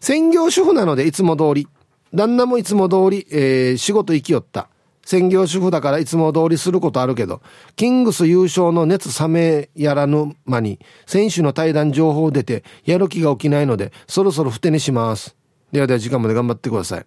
[0.00, 1.68] 専業主婦なのでいつも通り。
[2.14, 4.68] 旦那もいつも通り、えー、仕事行きよった。
[5.04, 7.40] 専業主婦だからいつも通りすることあるけど、
[7.74, 15.34] キングス優勝の熱冷めやらぬ間に、選手の対談情報出て、やる気が起きないので、そろそろふてにします。
[15.72, 17.06] ではでは時間まで頑張ってください。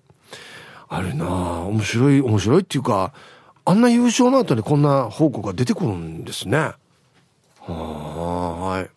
[0.89, 1.29] あれなあ
[1.61, 3.13] 面白い、面白いっていうか、
[3.65, 6.57] あんな優勝の後にこんな報告が出てくるんですね。
[6.57, 6.77] は
[7.67, 7.71] あ、
[8.59, 8.89] はい。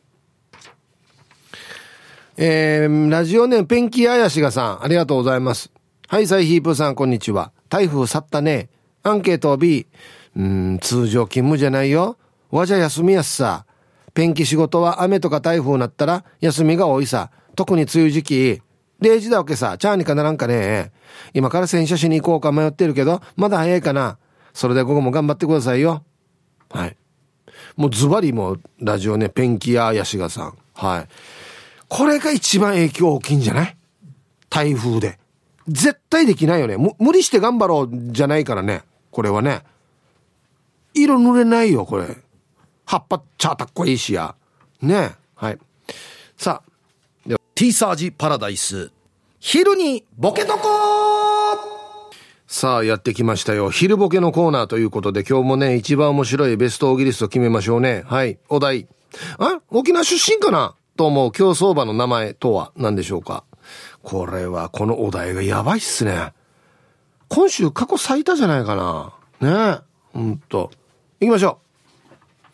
[2.38, 5.70] えー、ラジオネームペンキーあやしがさん、ありがとうございます。
[6.08, 7.50] はい、サイヒープさん、こんにちは。
[7.68, 8.68] 台風去ったね。
[9.02, 9.88] アンケート B。
[10.36, 12.16] うん、通常勤務じゃないよ。
[12.52, 13.66] わじゃ休みやすさ。
[14.14, 17.32] ペンキ仕事は雨とか台風になったら休みが多いさ。
[17.56, 18.62] 特に梅雨時期。
[19.00, 19.78] 0時だわけさ。
[19.78, 20.92] チャーにかならんかね。
[21.34, 24.18] 今から洗車しに行こうか迷ってるけど、まだ早いかな。
[24.54, 26.04] それで午後も頑張ってくださいよ。
[26.70, 26.96] はい。
[27.76, 30.54] もうズバリもラジオね、ペンキ屋やしがさん。
[30.74, 31.08] はい。
[31.88, 33.76] これが一番影響大きいんじゃない？
[34.48, 35.18] 台風で。
[35.68, 36.76] 絶対できないよね。
[36.98, 38.82] 無理して頑張ろうじゃないからね。
[39.10, 39.62] これはね。
[40.94, 42.16] 色塗れないよ、これ。
[42.84, 44.34] 葉っぱちゃたっこいいしや。
[44.80, 45.58] ねはい。
[46.36, 46.70] さあ。
[47.28, 48.90] では、T サージパラダイス。
[49.40, 50.68] 昼にボケとこ
[52.46, 53.70] さあ、やってきましたよ。
[53.70, 58.04] 昼ボケのコーナーということで、今日もね、一番面白いベストオーギリスト決めましょうね。
[58.06, 58.38] はい。
[58.48, 58.86] お題。
[59.38, 63.44] あ沖縄出身かなと思う競走馬の名前とは何でしょうか？
[64.06, 66.32] これは、このお題がやばいっすね。
[67.28, 69.12] 今週過去最多じゃないかな。
[69.40, 70.16] ねえ。
[70.16, 70.70] ほんと。
[71.18, 71.58] 行きましょ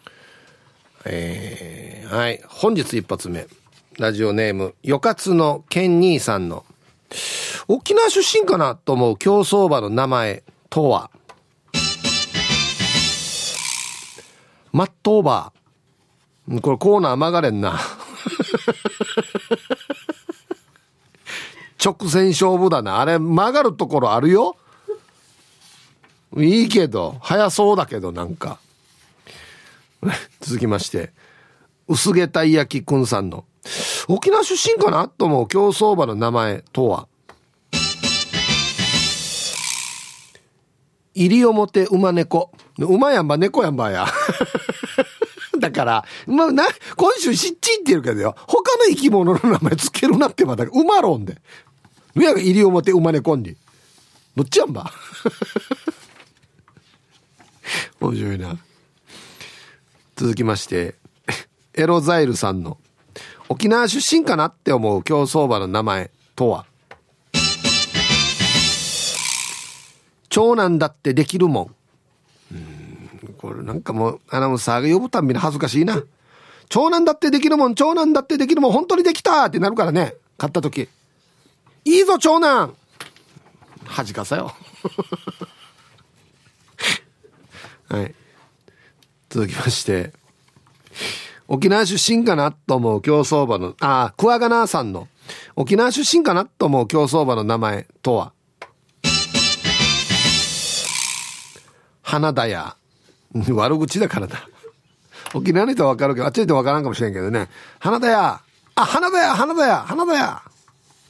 [0.06, 1.00] う。
[1.04, 2.42] えー、はい。
[2.48, 3.46] 本日一発目。
[3.98, 6.64] ラジオネーム、よかつのケン兄さんの、
[7.68, 11.10] 沖縄出身かなと思う競走馬の名前とは、
[14.72, 16.60] マットオーバー。
[16.62, 17.78] これコーナー曲がれんな。
[21.84, 23.00] 直線勝負だな。
[23.00, 24.56] あれ、曲がるところあるよ。
[26.36, 28.58] いいけど、早そうだけど、なんか。
[30.40, 31.12] 続きまして、
[31.88, 33.44] 薄毛たい焼きくんさんの、
[34.08, 37.08] 沖縄出身かなと思う競走馬の名前とは、
[41.14, 42.50] 西表馬猫。
[42.78, 44.06] 馬やんば猫やんばや。
[45.60, 46.64] だから、まあ、な、
[46.96, 48.34] 今週しっちんって言うけどよ。
[48.48, 51.36] 他の生き物の名前つけるなってまた、馬論で。
[52.14, 53.56] 上が西表馬猫に。
[54.36, 54.90] どっちやんば。
[58.00, 58.38] 面白い。
[58.38, 58.58] な。
[60.16, 60.94] 続きまして、
[61.74, 62.78] エロザイルさんの、
[63.48, 66.64] 沖縄出身かなって思う競走馬の名前とは
[70.30, 71.74] 長男だってできるもん。
[72.52, 75.84] うんこれなんかもうアナウンサーが呼ぶたんびに恥ずかしい。
[75.84, 76.02] な。
[76.68, 80.14] 長男だってできるもん、長男だってできるもん、本当にできたってなるからね。
[80.38, 80.88] 買った時。
[81.84, 82.76] いいぞ、長男
[83.86, 84.50] 恥かさよ。
[87.88, 88.14] はい。
[89.28, 90.12] 続きまして。
[91.48, 95.08] 沖縄出身かなと思う競走馬の、あ、クワガナーさんの、
[95.56, 98.32] 沖縄出身かなと思う競走馬の名前とは？
[102.02, 102.76] 花田屋。
[103.34, 104.48] 悪口だからだ。
[105.34, 107.48] 沖縄の人はわかるけど、あっちの人わからんかもしれんけどね。
[107.78, 108.40] 花田屋。
[108.74, 110.42] あ、花田屋、花田屋、花田屋。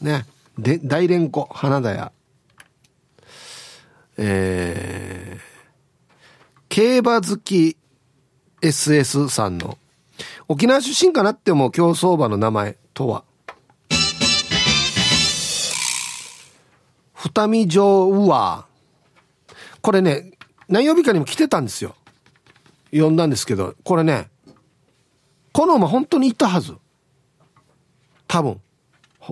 [0.00, 0.26] ね。
[0.58, 2.12] で、大連呼、花田屋。
[4.18, 5.42] えー、
[6.68, 7.78] 競馬好き
[8.60, 9.78] SS さんの
[10.48, 13.24] 沖縄出身かなって思う競走馬の名前とは？
[17.14, 19.54] 二見城ウアー。
[19.80, 20.32] これね、
[20.68, 21.96] 何曜日かにも来てたんですよ。
[22.92, 24.28] 呼んだんですけど、これね、
[25.52, 26.76] この馬本当にいたはず。
[28.28, 28.60] 多分。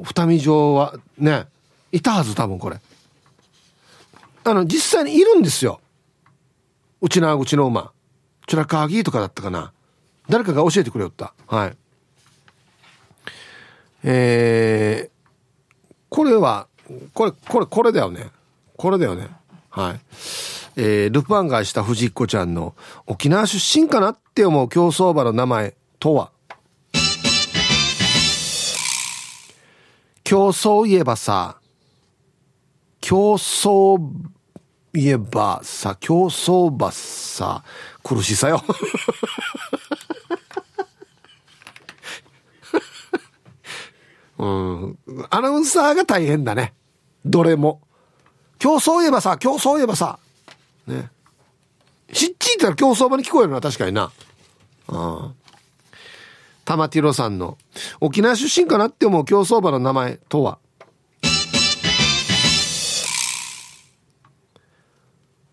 [0.04, 1.46] 二見城はね、
[1.92, 2.80] いたはず多分これ。
[4.44, 5.80] あの、実際にいるんですよ。
[7.00, 7.92] うちな、うちの馬。
[8.46, 9.72] チュラカーギーとかだったかな。
[10.28, 11.34] 誰かが教えてくれよった。
[11.46, 11.76] はい。
[14.04, 15.10] えー、
[16.08, 16.68] これは、
[17.12, 18.30] これ、これ、これだよね。
[18.76, 19.28] これだよね。
[19.70, 20.00] はい。
[20.76, 22.74] えー、ルパンがした藤子ちゃんの
[23.06, 26.30] 沖縄出身かなって思う競走馬の名前とは？
[30.30, 31.58] 競争言えばさ、
[33.00, 34.00] 競争
[34.92, 37.64] 言えばさ、競争馬さ、
[38.04, 38.62] 苦しさよ。
[44.38, 44.96] うん。
[45.30, 46.74] アナウンサーが大変だね。
[47.24, 47.80] どれも。
[48.60, 50.20] 競争言えばさ、競争言えばさ。
[50.86, 51.10] ね。
[52.12, 54.12] しっちいったら競争場に聞こえるな、確かにな。
[54.86, 55.32] ああ。
[56.70, 57.58] 玉ティロさんの
[58.00, 60.60] 沖縄出身かなって思う競走馬の名前とは？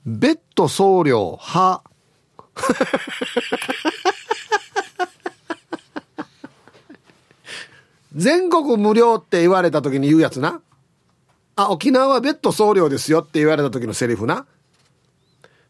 [0.05, 1.81] ベッド送料は
[8.15, 10.61] 全国無料って言われた時に言うやつな。
[11.55, 14.45] あ、沖縄はベッド送料ですよって言われた時のセリフな。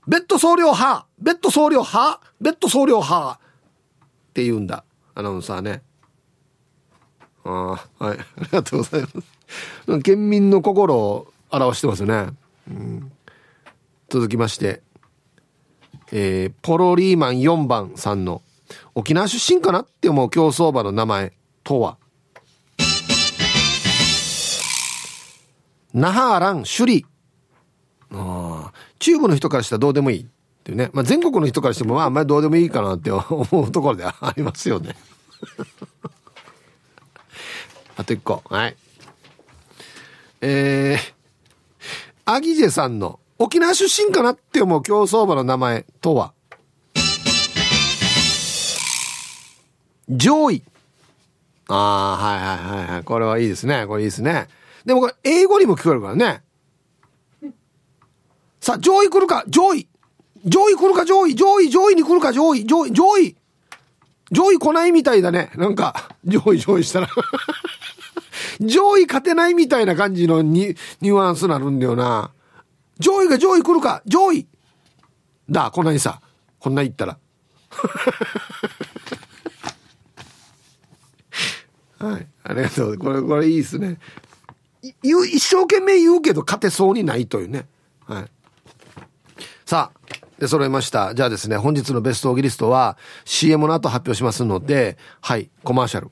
[0.09, 3.39] ベッド送料派ベッド送料派ベッド送料派っ
[4.33, 4.83] て言うんだ。
[5.17, 5.81] アナウンサーね。
[7.43, 8.19] ああ、はい。
[8.37, 10.01] ありがとうございます。
[10.03, 12.27] 県民の心を表してますね。
[12.69, 13.11] うん、
[14.09, 14.83] 続きまして、
[16.11, 18.43] えー、ポロリーマン4番さんの
[18.93, 21.97] 沖縄出身かなって思う競走馬の名前とは？
[25.95, 27.07] 那覇アラン首里。
[28.11, 30.27] ああ、中部の人からしたらどうでもいい
[30.67, 30.89] ていうね。
[30.93, 33.23] まあ、全国の人からしてもまあ、あんまりどうでもいいかなって 思
[33.61, 34.95] うところではありますよね。
[37.95, 38.43] あと一個。
[38.49, 38.75] はい。
[40.41, 46.33] えー、アギジェさんの沖縄出身かなって思う競走馬の名前とは？
[50.09, 50.63] 上位。
[51.69, 53.03] ああ、はいはいはいはい。
[53.03, 53.85] これはいいですね。
[53.87, 54.47] これいいですね。
[54.85, 56.43] でもこれ英語にも聞こえるからね。
[58.61, 59.43] さあ、上位来るか？
[59.47, 59.87] 上位
[60.45, 63.35] 上位来るか上位上位上位に来るか上位上位上位
[64.31, 65.51] 上位来ないみたいだね。
[65.55, 67.09] なんか、上位上位したら
[68.59, 72.31] 上位勝てないみたいな感じのニニュアンスなるんだよな。
[72.99, 74.47] 上位が上位来るか上位
[75.49, 76.19] だ、こんなにさ、
[76.59, 77.17] こんな言ったら。
[81.99, 82.27] はい。
[82.43, 82.97] ありがとう。
[82.97, 83.97] これ、これいいですね。
[85.01, 87.65] 言う、一生懸命言うけど勝てそうにないというね。
[88.05, 88.25] はい。
[89.65, 89.99] さあ、
[90.39, 91.15] で、揃いました。
[91.15, 96.11] じゃあですね、本日のベストオーギリストは CM の後発表しますので、はい、コマーシャル。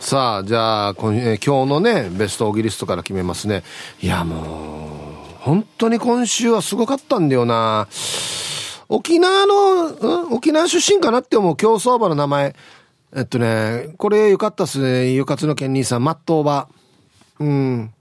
[0.00, 3.62] さあ、じゃあ、今,、日のね、ベストオーギリストから決めますね。
[4.00, 7.88] いや、もう、本当に今週はすごかったんだよな。
[8.88, 12.56] 沖縄の、うん、沖縄出身かなって思う競走馬の名前。
[13.14, 15.10] えっとね、これよかったっすね。
[15.10, 17.44] ゆかつの県兄さん、マットオーバー。
[17.44, 17.94] うん。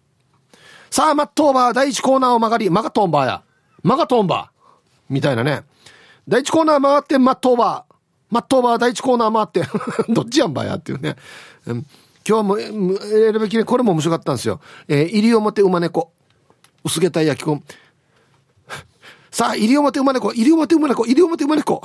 [0.89, 3.43] さあ、マットオーバー、第一コーナーを曲がり、マガトンバーや。
[3.83, 4.57] マガトンバー。
[5.09, 5.63] みたいなね。
[6.27, 7.95] 第一コーナー回って、マットオーバー。
[8.29, 9.71] マットオーバー、第一コーナー回って。
[10.11, 11.15] どっちやんばやっていうね。
[11.65, 11.85] うん、
[12.27, 14.59] 今日も、えるべきね、これも面白かったんですよ。
[14.87, 16.11] えー、入表馬猫。
[16.83, 17.63] 薄毛たい焼きこん。
[19.31, 21.81] さあ、入表馬猫、入表馬猫、入表馬猫。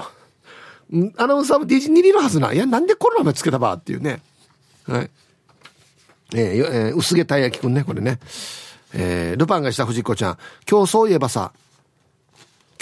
[1.16, 2.52] アナウンサーもディジニーのはずな。
[2.52, 4.20] いや、なんでこの名前つけたばっていうね。
[4.86, 5.10] はい。
[6.34, 8.18] えー、えー、薄毛たい焼きくんね、これね。
[8.94, 10.38] えー、ルパンがした藤子ちゃん。
[10.70, 11.52] 今日そういえばさ、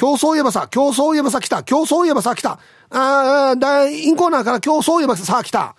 [0.01, 1.63] 今日そういえばさ、今日そういえばさ来た。
[1.63, 2.59] 今日そういえばさ来た。
[2.89, 5.77] ああ、だインコーナーから今日そういえばさ来た。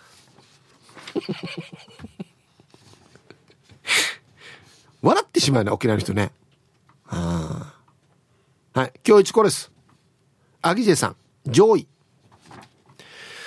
[5.01, 6.31] 笑ってしまうね、沖縄の人ね。
[7.07, 7.73] あ
[8.75, 8.93] はい。
[9.03, 9.71] 今日一これです。
[10.61, 11.15] アギジェさん、
[11.47, 11.87] 上位。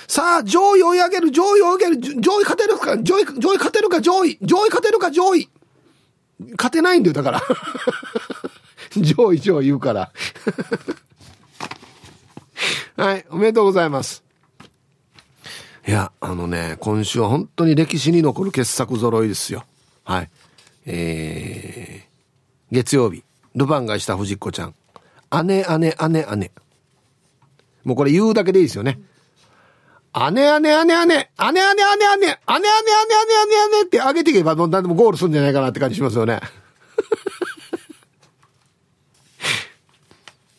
[0.09, 5.49] さあ、上位追い上げる、上位追い上げる、上位勝てるか、上位、上位勝てるか、上位、上位勝てるか、上位。
[6.57, 7.41] 勝てないんだよ、だから。
[9.03, 10.11] 上位、上位言うから。
[12.97, 14.23] はい、おめでとうございます。
[15.87, 19.65] いや、あのね、今週は本当に歴史に残る傑作揃いですよ。
[20.03, 20.29] はい。
[20.85, 23.23] えー、月曜日、
[23.55, 24.75] ルパンがした藤子ちゃん。
[25.45, 26.51] 姉、姉、姉、姉。
[27.83, 28.99] もうこれ言うだけでいいですよね。
[30.31, 31.65] 姉、姉、姉、姉、姉、姉、姉、姉、姉、姉、姉、
[32.17, 32.31] 姉、姉、
[33.67, 36.39] 姉、姉って上げていけばもう何でもゴールするんじゃないかなって感じしますよね。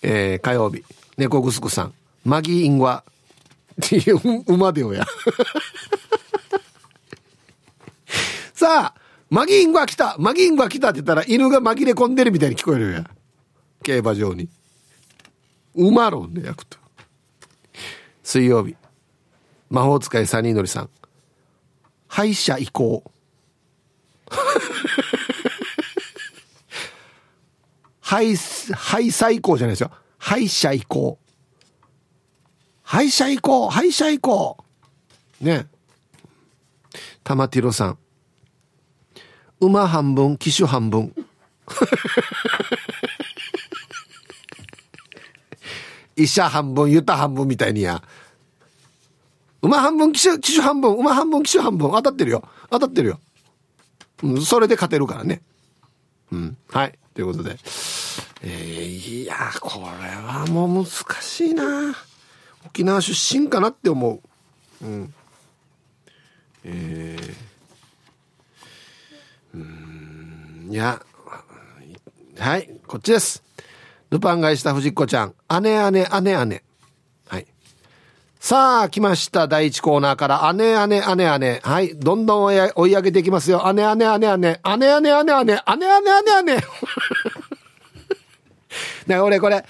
[0.08, 0.84] えー、火曜日、
[1.16, 1.92] 猫ぐすくさん。
[2.24, 3.02] マギーインワ
[3.84, 5.04] っていう馬でよや。
[8.54, 9.00] さあ、
[9.30, 13.10] マギーインワ来たマギーインワ来たって言ったら犬が紛れ込んでるみたいに聞こえるや。
[13.82, 14.48] 競馬場に。
[15.74, 16.78] 馬論で焼くと。
[18.22, 18.76] 水曜日。
[19.70, 20.90] 魔法使いサニーノリさん。
[22.06, 23.10] 歯医者行こう。
[28.06, 29.90] はい、はい、最高じゃないですよ。
[30.18, 31.26] 歯医者行こう。
[32.84, 34.58] 歯医者行こう歯医者行こ
[35.42, 35.66] うね。
[37.24, 37.98] 玉ティロさん。
[39.58, 41.12] 馬半分騎手半分。
[46.14, 48.04] 医者半分ユタ半分みたいにや。
[49.62, 50.94] 馬半分騎手騎手半分。
[50.94, 51.90] 馬半分騎手半分。
[51.90, 52.48] 当たってるよ。
[52.70, 53.18] 当たってるよ、
[54.22, 55.42] うん、それで勝てるからね。
[56.30, 56.56] うん。
[56.68, 56.96] はい。
[57.16, 57.56] ということで。
[58.42, 61.94] えー、いやこれはもう難しいな
[62.66, 64.20] 沖縄出身かなって思
[64.82, 64.84] う。
[64.84, 65.14] うん。
[66.64, 67.34] えー、
[69.54, 71.00] うん、いや、
[72.38, 73.42] はい、こっちです。
[74.10, 75.34] ルパンがした藤子ちゃん。
[75.62, 76.64] 姉姉姉姉。
[77.28, 77.46] はい。
[78.38, 79.48] さあ、来ました。
[79.48, 81.60] 第一コーナーから、姉姉姉姉。
[81.64, 81.96] はい。
[81.96, 83.72] どんどん追い上げていきますよ。
[83.72, 84.60] 姉姉姉姉姉。
[84.76, 85.44] 姉姉姉姉。
[85.44, 86.64] 姉姉姉姉。
[89.06, 89.64] だから俺これ、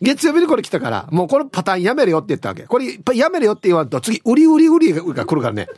[0.00, 2.64] 月曜日にこれ来たから、もうこのパターンやめるよって言ったわけ。
[2.64, 5.68] これ、やめるよって言わんと、次、売り売り売りが来るからね。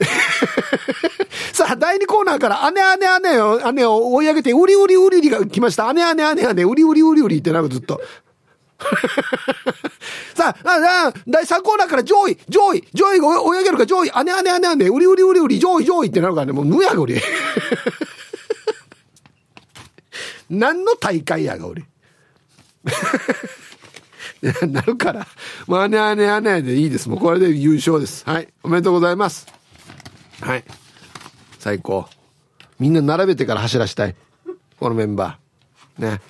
[1.52, 5.92] さあ、第2コーナーから、姉姉姉を、姉を追い上げて、売り売り売りが来ました。
[5.92, 8.00] 姉姉姉姉、売り売り売り売りってなるずっと。
[10.34, 17.20] さあ、ああ、第3コーナーから上位、上位、上位が追い上げるか上位、姉姉姉姉、売り売り売り売り、上位上位ってなるからね、もう無やが売り。
[20.50, 21.84] 何の大会やが売り。
[24.68, 25.26] なるから。
[25.66, 27.08] まあねあねあねでいいです。
[27.08, 28.24] もうこれで優勝です。
[28.28, 28.48] はい。
[28.62, 29.46] おめでとうございます。
[30.40, 30.64] はい。
[31.58, 32.06] 最高。
[32.78, 34.16] みんな並べてから走らしたい。
[34.78, 36.10] このメンバー。
[36.10, 36.20] ね。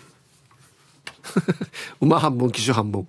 [2.00, 3.08] 馬半分、騎手半分。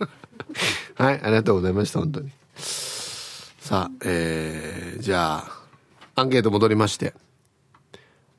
[0.96, 1.20] はい。
[1.22, 2.00] ありがとうございました。
[2.00, 2.30] 本当に。
[2.56, 5.62] さあ、えー、じゃあ、
[6.14, 7.14] アンケート戻りまして。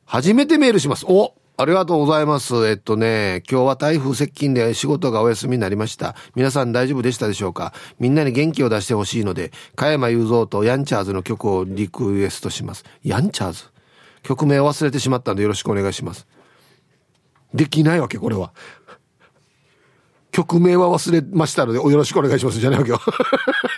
[0.05, 1.05] 初めてメールします。
[1.07, 2.67] おありがとうございます。
[2.67, 6.15] えっとね、今日は台風接近で仕事がお休みになりました。
[6.35, 7.73] 皆さん大丈夫でしたでしょうか？
[7.97, 12.85] みんなに元気を出してほしいので、加山雄三とヤンチャーズの曲をリクエストします。
[13.03, 13.63] ヤンチャーズ？
[14.21, 16.27] 曲名忘れてしまったんでよろしくお願いします。
[17.55, 18.53] できないわけ、これは。
[20.31, 22.59] 曲名は忘れましたので、よろしくお願いします。
[22.59, 23.01] じゃないわけよ。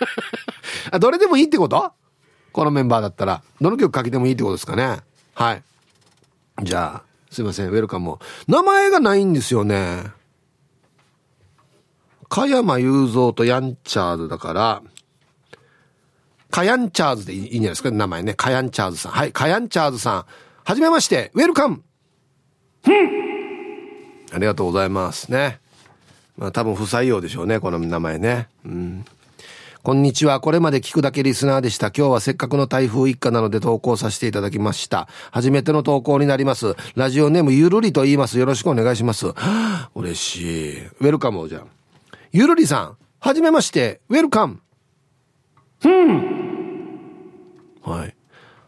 [0.92, 1.92] あ、どれでもいいってこと？
[2.52, 3.42] このメンバーだったら。
[3.58, 4.98] どの曲かけてもいいってことですかね。
[5.32, 5.62] はい。
[6.62, 7.09] じゃあ。
[7.30, 8.18] すいません、ウェルカム。
[8.48, 10.04] 名前がないんですよね。
[12.28, 14.82] 加山雄三とヤンチャーズだから、
[16.50, 18.34] カヤンチャーズでいいんじゃないですか名前ね。
[18.34, 19.12] カヤンチャーズさん。
[19.12, 20.26] はい、カヤンチャーズさん。
[20.64, 21.82] はじめまして、ウェルカム
[24.32, 25.60] ありがとうございますね。
[26.36, 28.48] まあ多分不採用でしょうね、この名前ね。
[28.64, 29.04] うん。
[29.82, 30.40] こんにちは。
[30.40, 31.86] これまで聞くだけリスナーでした。
[31.86, 35.08] 今日はせっかくの台風一過なので投稿させていただきました。
[35.30, 36.76] 初めての投稿になります。
[36.96, 38.38] ラジオネームゆるりと言います。
[38.38, 39.28] よろしくお願いします。
[39.96, 40.86] 嬉しい。
[40.86, 41.62] ウェルカムをじゃ
[42.30, 42.96] ゆるりさん。
[43.20, 44.02] はじめまして。
[44.10, 44.60] ウェルカム。
[45.80, 46.18] ふん。
[47.82, 48.14] はい。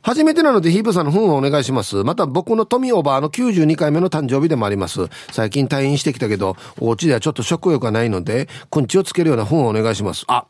[0.01, 2.05] 初めてなのでヒープさんのふんをお願いします。
[2.05, 5.09] また僕の富おばあの92回目の誕生日でもあります。
[5.31, 10.25] 最近退院してきたけど、お家ではちょっと食欲がないので、くんちをつけるようなふんをお願いします。
[10.27, 10.47] あ、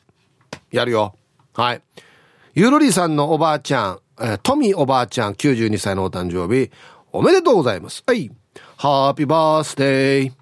[0.70, 1.14] やるよ。
[1.54, 1.82] はい。
[2.54, 6.70] ゆるりさんのおばあちゃん、えー、トミおばあちゃん92歳のお誕生日、
[7.12, 8.02] おめでとうございます。
[8.06, 8.30] はい。
[8.76, 10.32] ハッピーバースデー。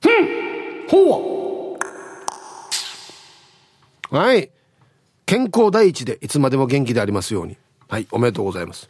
[0.00, 1.76] ふんほ
[4.10, 4.50] うはい。
[5.26, 7.56] 健康第一でいつまでも元気でありますように。
[7.88, 8.06] はい。
[8.10, 8.88] おめでとうございます。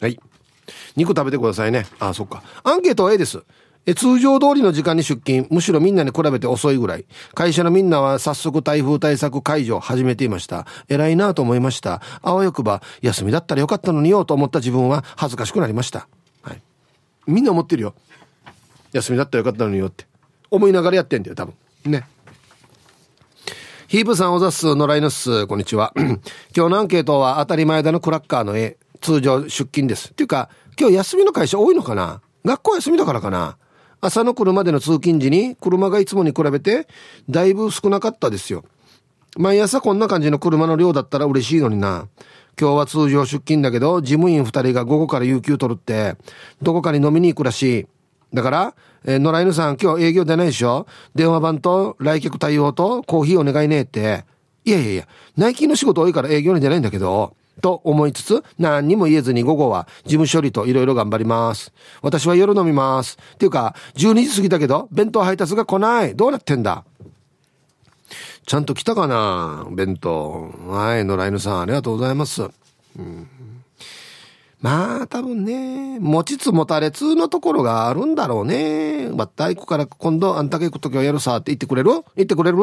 [0.00, 0.18] はい。
[0.96, 1.86] 肉食べてくださいね。
[1.98, 2.42] あ、そっか。
[2.62, 3.42] アンケートは A です。
[3.86, 7.04] え通常通りの時間に出勤、むしろみんなに比べて遅いぐらい。
[7.34, 10.66] 会社のみんなは早速台風対策解除を始めていました。
[10.88, 12.00] 偉いなと思いました。
[12.22, 16.08] あわよくば、休みだったらよかったのによと思った自分は恥ずかしくなりました。
[16.42, 16.62] はい。
[17.26, 17.94] みんな思ってるよ。
[18.92, 20.06] 休みだったらよかったのによって。
[20.50, 21.54] 思いながらやってんだよ、多分。
[21.84, 22.06] ね。
[23.88, 25.46] ヒープさんおざっす、野良犬っす。
[25.46, 25.92] こんにちは。
[26.56, 28.78] 今日のアンケートは当たり前だのクラッカーの絵。
[29.02, 30.08] 通常出勤です。
[30.08, 30.48] っていうか、
[30.80, 32.22] 今日休みの会社多いのかな？
[32.46, 33.58] 学校休みだからかな？
[34.04, 36.86] 朝の車での通勤時に車がいつもに比べて
[37.30, 38.64] だいぶ少なかったですよ。
[39.38, 42.06] 毎朝こんな感じの車の量だったら嬉しいのにな。
[42.60, 46.16] 今日は通常出勤だけど、事務員二人が午後から有給取るって、
[46.62, 47.86] どこかに飲みに行くらしい。
[48.32, 48.74] だから、
[49.04, 50.86] えー、野良犬さん今日営業出ないでしょ？
[51.14, 54.24] 電話番と来客対応とコーヒーお願いねって。
[54.64, 61.72] いやいやいや、内勤の仕事多いから営業に出ないんだけど、と思いつつ、何にも言えずに午後は事務処理といろいろ頑張ります。
[62.02, 63.18] 私は夜飲みます。
[63.34, 66.14] っていうか、12時過ぎたけど、弁当配達が来ない。
[66.16, 66.84] どうなってんだ？
[68.46, 69.66] ちゃんと来たかな？
[69.70, 70.52] 弁当。
[70.68, 72.42] はい、野良犬さん、ありがとうございます。
[72.42, 73.28] うん、
[74.60, 79.08] まあ、多分ね、持ちつ持たれつのところがあるんだろうね。
[79.08, 81.90] また行くから今度あんたが行くときはやるさって言ってくれる？
[82.16, 82.58] 言ってくれる？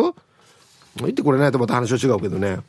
[0.97, 2.59] 言ってくれないとまた話は違うけどね。